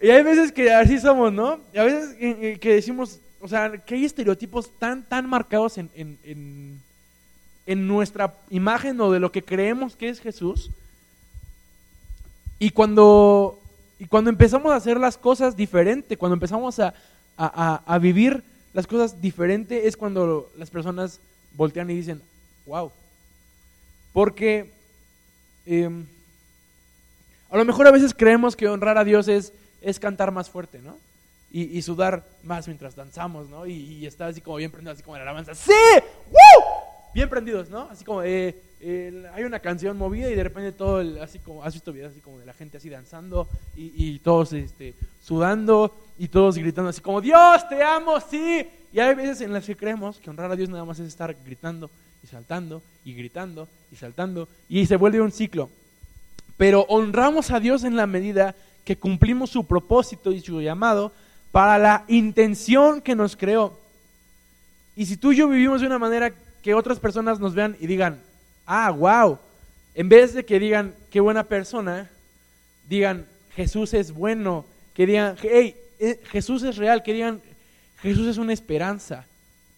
[0.00, 1.60] Y, hay veces que así somos, ¿no?
[1.74, 2.14] Y a veces
[2.60, 6.80] que decimos, o sea, que hay estereotipos tan, tan marcados en, en,
[7.66, 10.70] en nuestra imagen o de lo que creemos que es Jesús.
[12.58, 13.58] Y cuando
[13.98, 16.94] y cuando empezamos a hacer las cosas diferente, cuando empezamos a,
[17.36, 21.20] a, vivir las cosas diferente, es cuando las personas
[21.54, 22.22] voltean y dicen,
[22.66, 22.92] wow.
[24.12, 24.70] Porque
[25.66, 26.06] em,
[27.50, 30.80] a lo mejor a veces creemos que honrar a Dios es, es cantar más fuerte,
[30.80, 30.96] ¿no?
[31.50, 33.66] Y, sudar más mientras danzamos, ¿no?
[33.66, 35.54] Y, y, estar así como bien prendido, así como en la alabanza.
[35.54, 35.72] ¡Sí!
[37.14, 37.88] Bien prendidos, ¿no?
[37.90, 38.54] Así como, eh,
[39.34, 42.20] hay una canción movida y de repente todo, el, así como, has visto videos así
[42.20, 47.20] como de la gente así danzando y, todos este, sudando y todos gritando así como,
[47.20, 48.66] Dios, te amo, sí.
[48.92, 51.34] Y hay veces en las que creemos que honrar a Dios nada más es estar
[51.44, 51.90] gritando
[52.22, 55.70] y saltando y gritando y saltando y se vuelve un ciclo.
[56.56, 58.54] Pero honramos a Dios en la medida
[58.84, 61.12] que cumplimos su propósito y su llamado
[61.52, 63.78] para la intención que nos creó.
[64.96, 66.32] Y si tú y yo vivimos de una manera
[66.62, 68.20] que otras personas nos vean y digan,
[68.66, 69.38] ah, wow.
[69.94, 72.10] En vez de que digan, qué buena persona,
[72.88, 77.40] digan, Jesús es bueno, que digan, hey, eh, Jesús es real, que digan,
[78.00, 79.26] Jesús es una esperanza,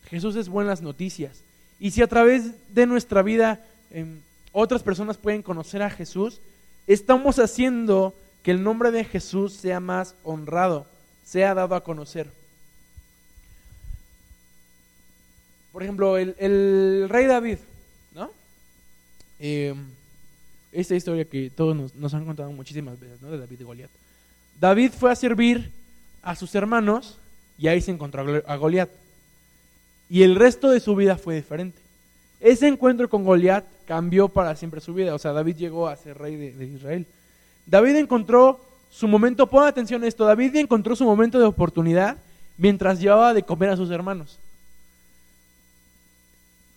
[0.05, 1.43] Jesús es buenas noticias.
[1.79, 3.61] Y si a través de nuestra vida
[3.91, 4.21] em,
[4.53, 6.41] otras personas pueden conocer a Jesús,
[6.87, 10.87] estamos haciendo que el nombre de Jesús sea más honrado,
[11.25, 12.31] sea dado a conocer.
[15.73, 17.59] Por ejemplo, el, el rey David,
[19.43, 19.75] eh,
[20.71, 23.31] esta historia que todos nos, han contado muchísimas veces, ¿no?
[23.31, 23.91] De David y Goliat.
[24.61, 25.71] David fue a servir
[26.23, 27.17] a sus hermanos
[27.59, 28.91] y ahí se encontró a Goliat.
[30.09, 31.79] Y el resto de su vida fue diferente.
[32.41, 35.15] Ese encuentro con Goliat cambió para siempre su vida.
[35.15, 37.07] O sea, David llegó a ser rey de, de Israel.
[37.67, 38.61] David encontró
[38.91, 42.17] su momento, pon atención a esto, David encontró su momento de oportunidad
[42.59, 44.39] mientras llevaba de comer a sus hermanos.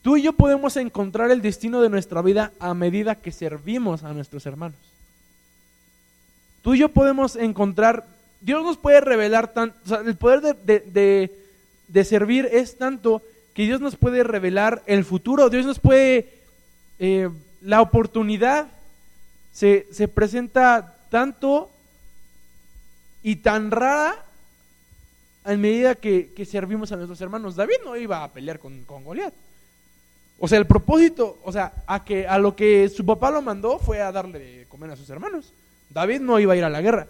[0.03, 4.11] Tú y yo podemos encontrar el destino de nuestra vida a medida que servimos a
[4.11, 4.77] nuestros hermanos.
[6.61, 8.05] Tú y yo podemos encontrar,
[8.41, 13.21] Dios nos puede revelar tanto, o sea, el poder de, servir es tanto
[13.53, 16.33] que Dios nos puede revelar el futuro, Dios nos puede,
[16.99, 17.29] eh,
[17.61, 18.67] la oportunidad
[19.53, 21.71] se, presenta tanto
[23.21, 24.17] y tan rara
[25.45, 27.55] a medida que, servimos a nuestros hermanos.
[27.55, 29.33] David no iba a pelear con, con Goliat.
[30.39, 33.79] O sea, el propósito, o sea, a, que, a lo que su papá lo mandó
[33.79, 35.53] fue a darle de comer a sus hermanos.
[35.89, 37.07] David no iba a ir a la guerra.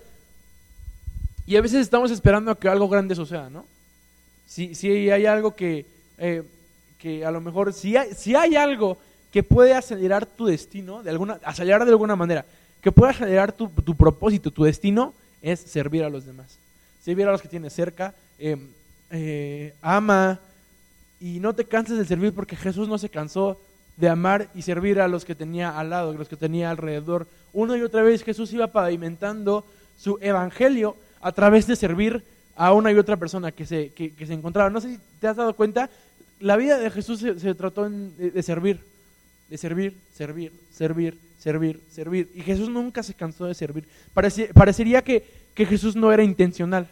[1.45, 3.65] Y a veces estamos esperando a que algo grande suceda, ¿no?
[4.47, 5.86] Si, si hay algo que,
[6.17, 6.43] eh,
[6.99, 8.97] que a lo mejor, si hay, si hay algo
[9.32, 12.45] que puede acelerar tu destino, de alguna, acelerar de alguna manera,
[12.82, 16.57] que puede acelerar tu, tu propósito, tu destino, es servir a los demás.
[17.03, 18.57] Servir a los que tienes cerca, eh,
[19.09, 20.39] eh, ama,
[21.20, 23.59] y no te canses de servir porque Jesús no se cansó
[23.97, 27.28] de amar y servir a los que tenía al lado, a los que tenía alrededor.
[27.51, 29.66] Una y otra vez Jesús iba pavimentando
[29.97, 32.24] su evangelio a través de servir
[32.55, 34.70] a una y otra persona que se, que, se encontraba.
[34.70, 35.89] No sé si te has dado cuenta,
[36.39, 38.82] la vida de Jesús se, trató de, servir,
[39.49, 42.32] de servir, servir, servir, servir, servir.
[42.36, 43.88] Y Jesús nunca se cansó de servir.
[44.14, 46.89] parecería que, que Jesús no era intencional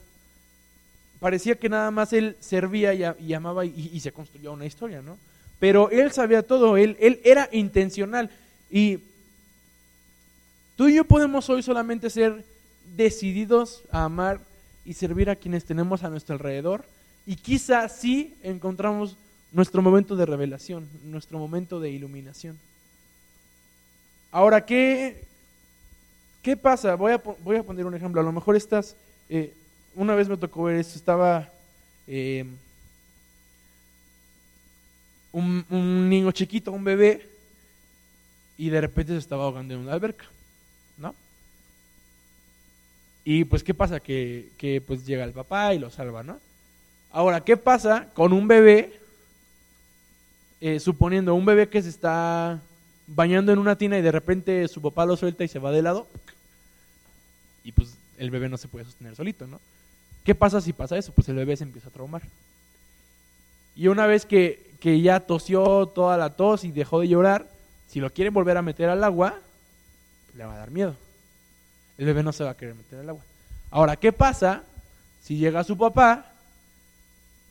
[1.21, 5.17] parecía que nada más él servía y, amaba y, se construyó una historia, ¿no?
[5.59, 8.29] Pero él sabía todo, él, él era intencional.
[8.69, 8.99] Y
[10.81, 12.43] Tú y yo podemos hoy solamente ser
[12.95, 14.39] decididos a amar
[14.83, 16.85] y servir a quienes tenemos a nuestro alrededor
[17.27, 19.15] y quizá sí encontramos
[19.51, 22.57] nuestro momento de revelación, nuestro momento de iluminación.
[24.31, 25.23] Ahora, ¿qué,
[26.41, 26.95] qué pasa?
[26.95, 28.19] Voy a, voy a poner un ejemplo.
[28.19, 28.95] A lo mejor estás,
[29.29, 29.53] eh,
[29.95, 31.49] una vez me tocó ver esto, estaba
[32.07, 32.45] eh,
[35.31, 37.27] un, niño chiquito, un bebé,
[38.57, 40.25] y de repente se estaba ahogando en una alberca,
[40.97, 41.15] ¿no?
[43.23, 43.99] Y pues, ¿qué pasa?
[43.99, 46.39] Que, que, pues llega el papá y lo salva, ¿no?
[47.11, 48.99] Ahora, ¿qué pasa con un bebé?
[50.61, 52.61] Eh, suponiendo un bebé que se está
[53.07, 55.81] bañando en una tina y de repente su papá lo suelta y se va de
[55.81, 56.07] lado.
[57.63, 59.59] Y pues el bebé no se puede sostener solito, ¿no?
[60.23, 61.11] ¿Qué pasa si pasa eso?
[61.11, 62.21] Pues el bebé se empieza a traumar.
[63.75, 67.47] Y una vez que, que ya tosió toda la tos y dejó de llorar,
[67.87, 69.39] si lo quieren volver a meter al agua,
[70.35, 70.95] le va a dar miedo.
[71.97, 73.21] El bebé no se va a querer meter al agua.
[73.69, 74.63] Ahora, ¿qué pasa
[75.21, 76.31] si llega su papá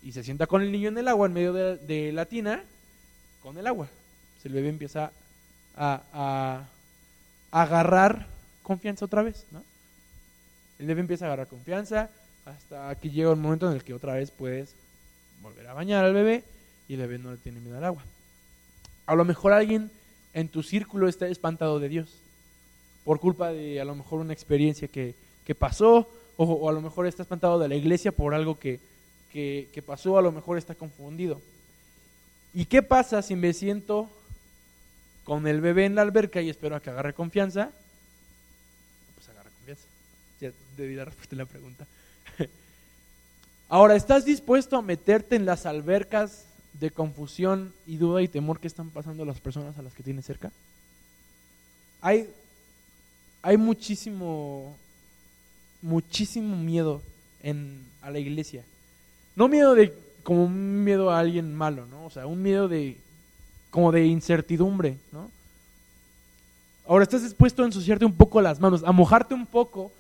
[0.02, 2.62] y se sienta con el niño en el agua, en medio de, la tina,
[3.42, 3.88] con el agua?
[4.34, 5.12] Pues el bebé empieza
[5.76, 6.64] a, a,
[7.50, 8.26] agarrar
[8.62, 9.62] confianza otra vez, ¿no?
[10.78, 12.10] El bebé empieza a agarrar confianza
[12.50, 14.74] hasta que llega un momento en el que otra vez puedes
[15.42, 16.44] volver a bañar al bebé
[16.88, 18.02] y el bebé no le tiene miedo al agua.
[19.06, 19.90] A lo mejor alguien
[20.34, 22.08] en tu círculo está espantado de Dios
[23.04, 27.06] por culpa de a lo mejor una experiencia que, que pasó o, a lo mejor
[27.06, 28.80] está espantado de la iglesia por algo que,
[29.30, 31.40] que, pasó, a lo mejor está confundido.
[32.54, 34.08] ¿Y qué pasa si me siento
[35.24, 37.70] con el bebé en la alberca y espero a que agarre confianza?
[39.14, 39.84] Pues agarra confianza.
[40.40, 41.86] Ya debí dar respuesta la pregunta.
[43.72, 46.42] Ahora, ¿estás dispuesto a meterte en las albercas
[46.80, 50.24] de confusión y duda y temor que están pasando las personas a las que tienes
[50.24, 50.50] cerca?
[52.00, 52.28] Hay,
[53.42, 54.76] hay muchísimo,
[55.82, 57.00] muchísimo miedo
[57.44, 58.64] en, a la iglesia.
[59.36, 62.06] No miedo de como un miedo a alguien malo, ¿no?
[62.06, 62.96] O sea, un miedo de
[63.70, 65.30] como de incertidumbre, ¿no?
[66.88, 69.92] Ahora estás dispuesto a ensuciarte un poco las manos, a mojarte un poco,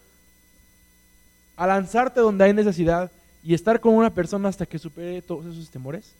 [1.56, 3.12] a lanzarte donde hay necesidad
[3.42, 6.12] y estar con una persona hasta que supere todos esos temores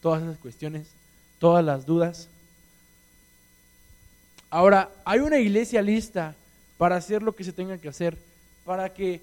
[0.00, 0.86] todas esas cuestiones,
[1.38, 2.28] todas las dudas.
[4.50, 6.34] Ahora, hay una iglesia lista
[6.76, 8.16] para hacer lo que se tenga que hacer,
[8.64, 9.20] para que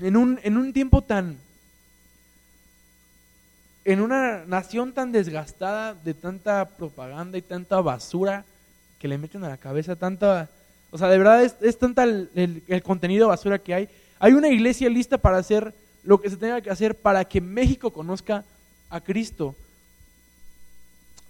[0.00, 1.36] en un, en un tiempo tan,
[3.84, 8.44] en una nación tan desgastada de tanta propaganda y tanta basura
[8.98, 10.50] que le meten a la cabeza, tanta,
[10.90, 14.48] o sea, de verdad es, es tanta el, el contenido basura que hay, hay una
[14.48, 15.72] iglesia lista para hacer
[16.04, 18.44] lo que se tenga que hacer para que México conozca
[18.88, 19.54] a Cristo.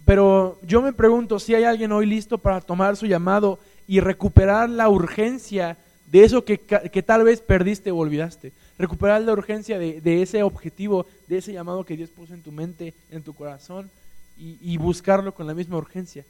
[0.05, 4.69] Pero yo me pregunto si hay alguien hoy listo para tomar su llamado y recuperar
[4.69, 8.51] la urgencia de eso que, que tal vez perdiste o olvidaste.
[8.77, 12.51] Recuperar la urgencia de, de, ese objetivo, de ese llamado que Dios puso en tu
[12.51, 13.89] mente, en tu corazón,
[14.37, 16.25] y, y buscarlo con la misma urgencia.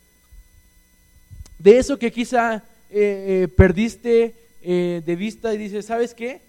[1.57, 2.63] De eso que quizá
[2.93, 6.41] eh, eh, perdiste eh, de vista y dices, ¿sabes qué?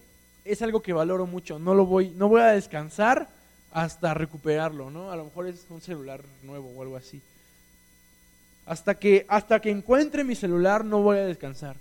[0.45, 3.29] Es algo que valoro mucho, no, lo voy, no voy a descansar
[3.73, 5.11] hasta recuperarlo, ¿no?
[5.11, 7.21] A lo mejor es un celular nuevo o algo así.
[8.67, 11.77] Hasta que, hasta que encuentre mi celular no voy a descansar.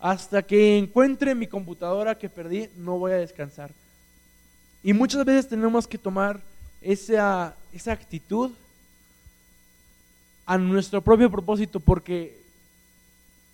[0.00, 3.70] Hasta que encuentre mi computadora que perdí no voy a descansar.
[4.82, 6.40] Y muchas veces tenemos que tomar
[6.80, 8.50] esa, esa actitud
[10.46, 12.36] a nuestro propio propósito porque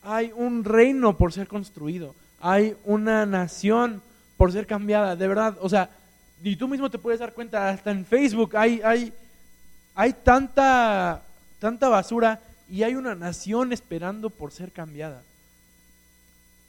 [0.02, 4.00] hay un reino por ser construido, hay una nación
[4.38, 5.90] por ser cambiada, de verdad, o sea,
[6.42, 9.12] y tú mismo te puedes dar cuenta, hasta en Facebook hay, hay,
[9.96, 11.22] hay tanta,
[11.58, 15.22] tanta basura y hay una nación esperando por ser cambiada.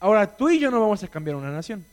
[0.00, 1.84] Ahora, tú y yo no vamos a cambiar una nación.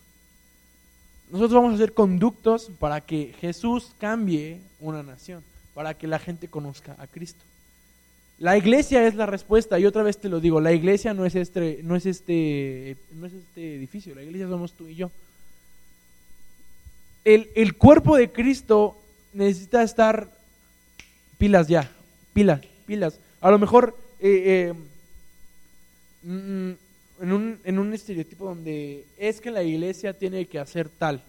[1.29, 5.43] Nosotros vamos a hacer conductos para que Jesús cambie una nación,
[5.75, 7.43] para que la gente conozca a Cristo.
[8.39, 11.35] La iglesia es la respuesta, y otra vez te lo digo, la iglesia no es
[11.35, 15.11] este, no es este, no es este edificio, la iglesia somos tú y yo
[17.27, 18.97] el, cuerpo de Cristo
[19.33, 20.31] necesita estar
[21.37, 21.91] pilas ya,
[22.33, 23.19] pilas, pilas.
[23.41, 24.73] A lo mejor eh, eh,
[26.23, 26.71] mm,
[27.21, 31.21] en, un, en un estereotipo donde es que la iglesia tiene que hacer tal,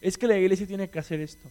[0.00, 1.48] es que la iglesia tiene que hacer esto.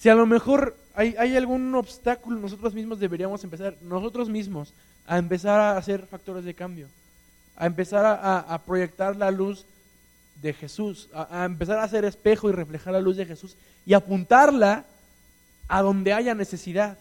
[0.00, 4.72] Si a lo mejor hay, hay algún obstáculo, nosotros mismos deberíamos empezar, nosotros mismos,
[5.06, 6.88] a empezar a hacer factores de cambio,
[7.54, 9.64] a empezar a proyectar la luz
[10.40, 14.84] de Jesús, a, empezar a hacer espejo y reflejar la luz de Jesús y apuntarla
[15.68, 16.98] a donde haya necesidad.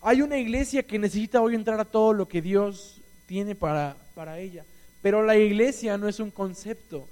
[0.00, 4.38] Hay una iglesia que necesita hoy entrar a todo lo que Dios tiene para, para
[4.38, 4.64] ella.
[5.02, 7.06] Pero la iglesia no es un concepto.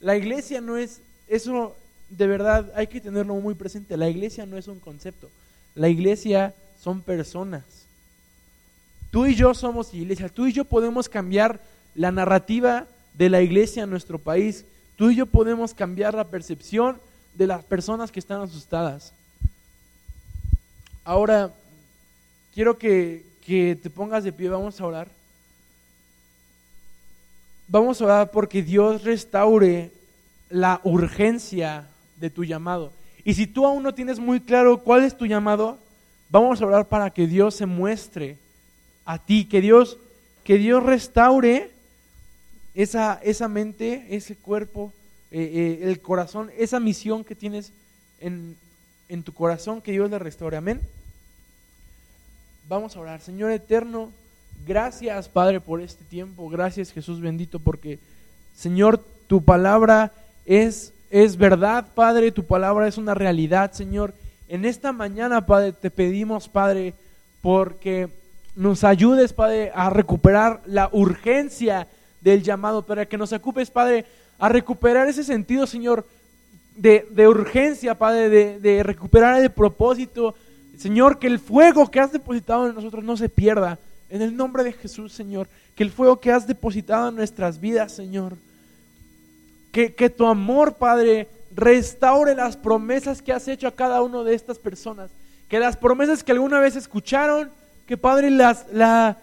[0.00, 1.76] La iglesia no es, eso
[2.08, 3.96] de verdad hay que tenerlo muy presente.
[3.96, 5.30] La iglesia no es un concepto.
[5.74, 7.62] La iglesia son personas.
[9.10, 10.28] Tú y yo somos iglesia.
[10.28, 11.60] Tú y yo podemos cambiar
[11.94, 12.86] la narrativa
[13.20, 14.64] de la iglesia en nuestro país.
[14.96, 16.96] Tú y yo podemos cambiar la percepción
[17.34, 19.12] de las personas que están asustadas.
[21.04, 21.52] Ahora,
[22.54, 25.08] quiero que, que te pongas de pie, vamos a orar.
[27.68, 29.90] Vamos a orar porque Dios restaure
[30.48, 32.90] la urgencia de tu llamado.
[33.22, 35.76] Y si tú aún no tienes muy claro cuál es tu llamado,
[36.30, 38.38] vamos a orar para que Dios se muestre
[39.04, 39.98] a ti, que Dios,
[40.42, 41.70] que Dios restaure
[42.74, 44.92] esa, esa mente, ese cuerpo,
[45.30, 47.72] eh, eh, el corazón, esa misión que tienes
[48.20, 48.56] en,
[49.08, 50.56] en tu corazón, que Dios le restaure.
[50.56, 50.80] Amén.
[52.68, 53.20] Vamos a orar.
[53.20, 54.10] Señor eterno,
[54.66, 56.48] gracias Padre por este tiempo.
[56.48, 57.98] Gracias Jesús bendito porque,
[58.56, 60.12] Señor, tu palabra
[60.46, 62.30] es, es verdad, Padre.
[62.30, 64.14] Tu palabra es una realidad, Señor.
[64.48, 66.94] En esta mañana, Padre, te pedimos, Padre,
[67.40, 68.08] porque
[68.56, 71.86] nos ayudes, Padre, a recuperar la urgencia
[72.20, 74.06] del llamado, para que nos ocupes, Padre,
[74.38, 76.06] a recuperar ese sentido, Señor,
[76.76, 80.34] de, de urgencia, Padre, de, de, recuperar el propósito.
[80.78, 83.78] Señor, que el fuego que has depositado en nosotros no se pierda.
[84.08, 87.92] En el nombre de Jesús, Señor, que el fuego que has depositado en nuestras vidas,
[87.92, 88.34] Señor,
[89.72, 94.34] que, que tu amor, Padre, restaure las promesas que has hecho a cada una de
[94.34, 95.10] estas personas.
[95.48, 97.50] Que las promesas que alguna vez escucharon,
[97.86, 99.16] que Padre, las, la,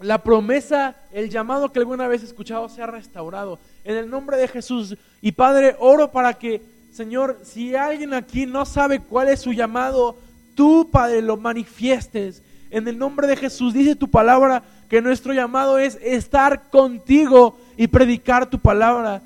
[0.00, 3.58] la promesa, el llamado que alguna vez escuchado sea restaurado.
[3.84, 4.96] En el nombre de Jesús.
[5.20, 10.16] Y Padre, oro para que, Señor, si alguien aquí no sabe cuál es su llamado,
[10.54, 12.42] tú, Padre, lo manifiestes.
[12.70, 17.86] En el nombre de Jesús, dice tu palabra que nuestro llamado es estar contigo y
[17.86, 19.22] predicar tu palabra.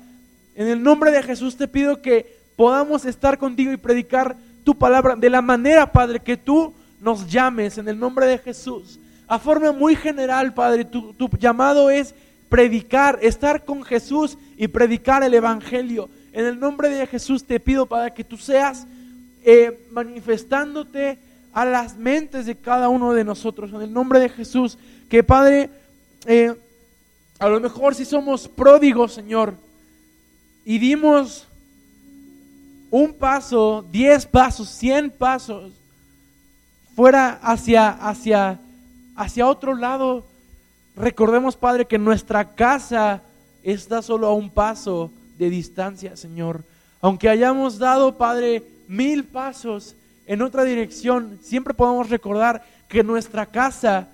[0.55, 5.15] En el nombre de Jesús te pido que podamos estar contigo y predicar tu palabra
[5.15, 8.99] de la manera, Padre, que tú nos llames en el nombre de Jesús.
[9.29, 12.15] A forma muy general, Padre, tu, llamado es
[12.49, 16.09] predicar, estar con Jesús y predicar el Evangelio.
[16.33, 18.87] En el nombre de Jesús te pido, Padre, que tú seas
[19.43, 21.19] eh, manifestándote
[21.53, 23.71] a las mentes de cada uno de nosotros.
[23.71, 25.69] En el nombre de Jesús, que Padre,
[26.25, 26.55] eh,
[27.37, 29.53] a lo mejor si somos pródigos, Señor,
[30.65, 31.47] y dimos
[32.89, 35.71] un paso, diez pasos, cien pasos,
[36.95, 38.59] fuera hacia, hacia,
[39.19, 40.23] hacia otro lado,
[40.95, 43.21] recordemos, Padre, que nuestra casa
[43.61, 46.63] está solo a un paso de distancia, Señor.
[47.01, 54.07] Aunque hayamos dado, Padre, mil pasos en otra dirección, siempre podemos recordar que nuestra casa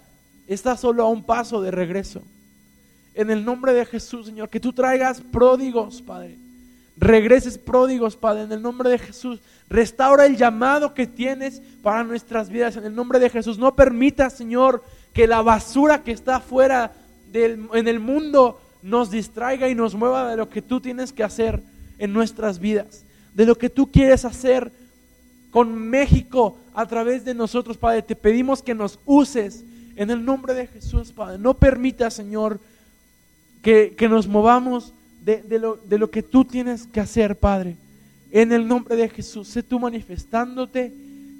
[0.47, 2.23] está solo a un paso de regreso.
[3.13, 6.35] En el nombre de Jesús, Señor, que tú traigas pródigos, Padre.
[6.97, 9.39] Regreses pródigos, Padre, en el nombre de Jesús.
[9.69, 13.57] Restaura el llamado que tienes para nuestras vidas, en el nombre de Jesús.
[13.57, 14.83] No permita, Señor,
[15.15, 16.91] que la basura que está afuera
[17.31, 21.23] del, en el mundo nos distraiga y nos mueva de lo que tú tienes que
[21.23, 21.63] hacer
[21.97, 24.73] en nuestras vidas, de lo que tú quieres hacer
[25.51, 28.01] con México a través de nosotros, Padre.
[28.01, 29.63] Te pedimos que nos uses
[29.95, 31.39] en el nombre de Jesús, Padre.
[31.39, 32.59] No permita, Señor,
[33.61, 34.93] que, que nos movamos
[35.23, 37.77] de, de, lo, de lo que tú tienes que hacer, Padre.
[38.31, 40.93] En el nombre de Jesús, sé tú manifestándote,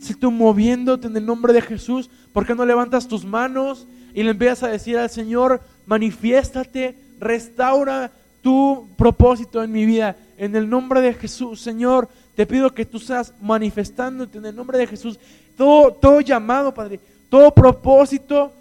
[0.05, 2.09] sé tú moviéndote en el nombre de Jesús.
[2.31, 8.11] ¿Por qué no levantas tus manos y le empiezas a decir al Señor, manifiéstate, restaura
[8.41, 10.15] tu propósito en mi vida?
[10.37, 14.77] En el nombre de Jesús, Señor, te pido que tú seas manifestándote en el nombre
[14.77, 15.19] de Jesús.
[15.57, 16.99] Todo, todo llamado, Padre,
[17.29, 18.51] todo propósito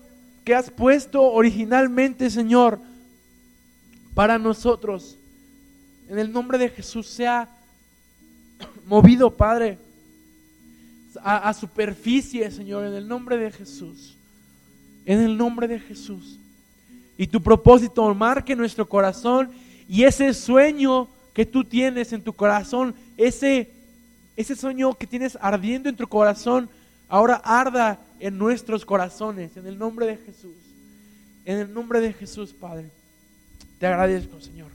[0.44, 2.78] que has puesto originalmente, Señor,
[4.14, 5.16] para nosotros.
[6.08, 7.48] En el nombre de Jesús sea
[8.86, 9.78] movido, Padre,
[11.24, 14.14] a, superficie, Señor, en el nombre de Jesús.
[15.06, 16.38] En el nombre de Jesús.
[17.16, 19.50] Y tu propósito marque nuestro corazón
[19.88, 23.70] y ese sueño que tú tienes en tu corazón, ese,
[24.36, 26.68] ese sueño que tienes ardiendo en tu corazón,
[27.08, 30.56] ahora arda en nuestros corazones, en el nombre de Jesús.
[31.46, 32.90] En el nombre de Jesús, Padre.
[33.78, 34.70] Te agradezco, Señor.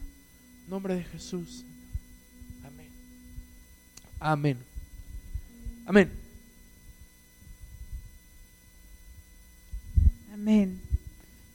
[0.65, 1.63] En nombre de Jesús.
[2.63, 2.89] Amén.
[4.19, 4.57] Amén.
[5.85, 6.18] Amén.
[10.41, 10.79] Amén.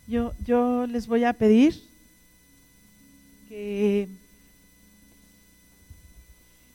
[0.07, 1.83] Yo, yo les voy a pedir
[3.49, 4.07] que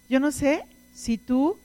[0.09, 0.65] yo no sé
[0.95, 1.55] si tú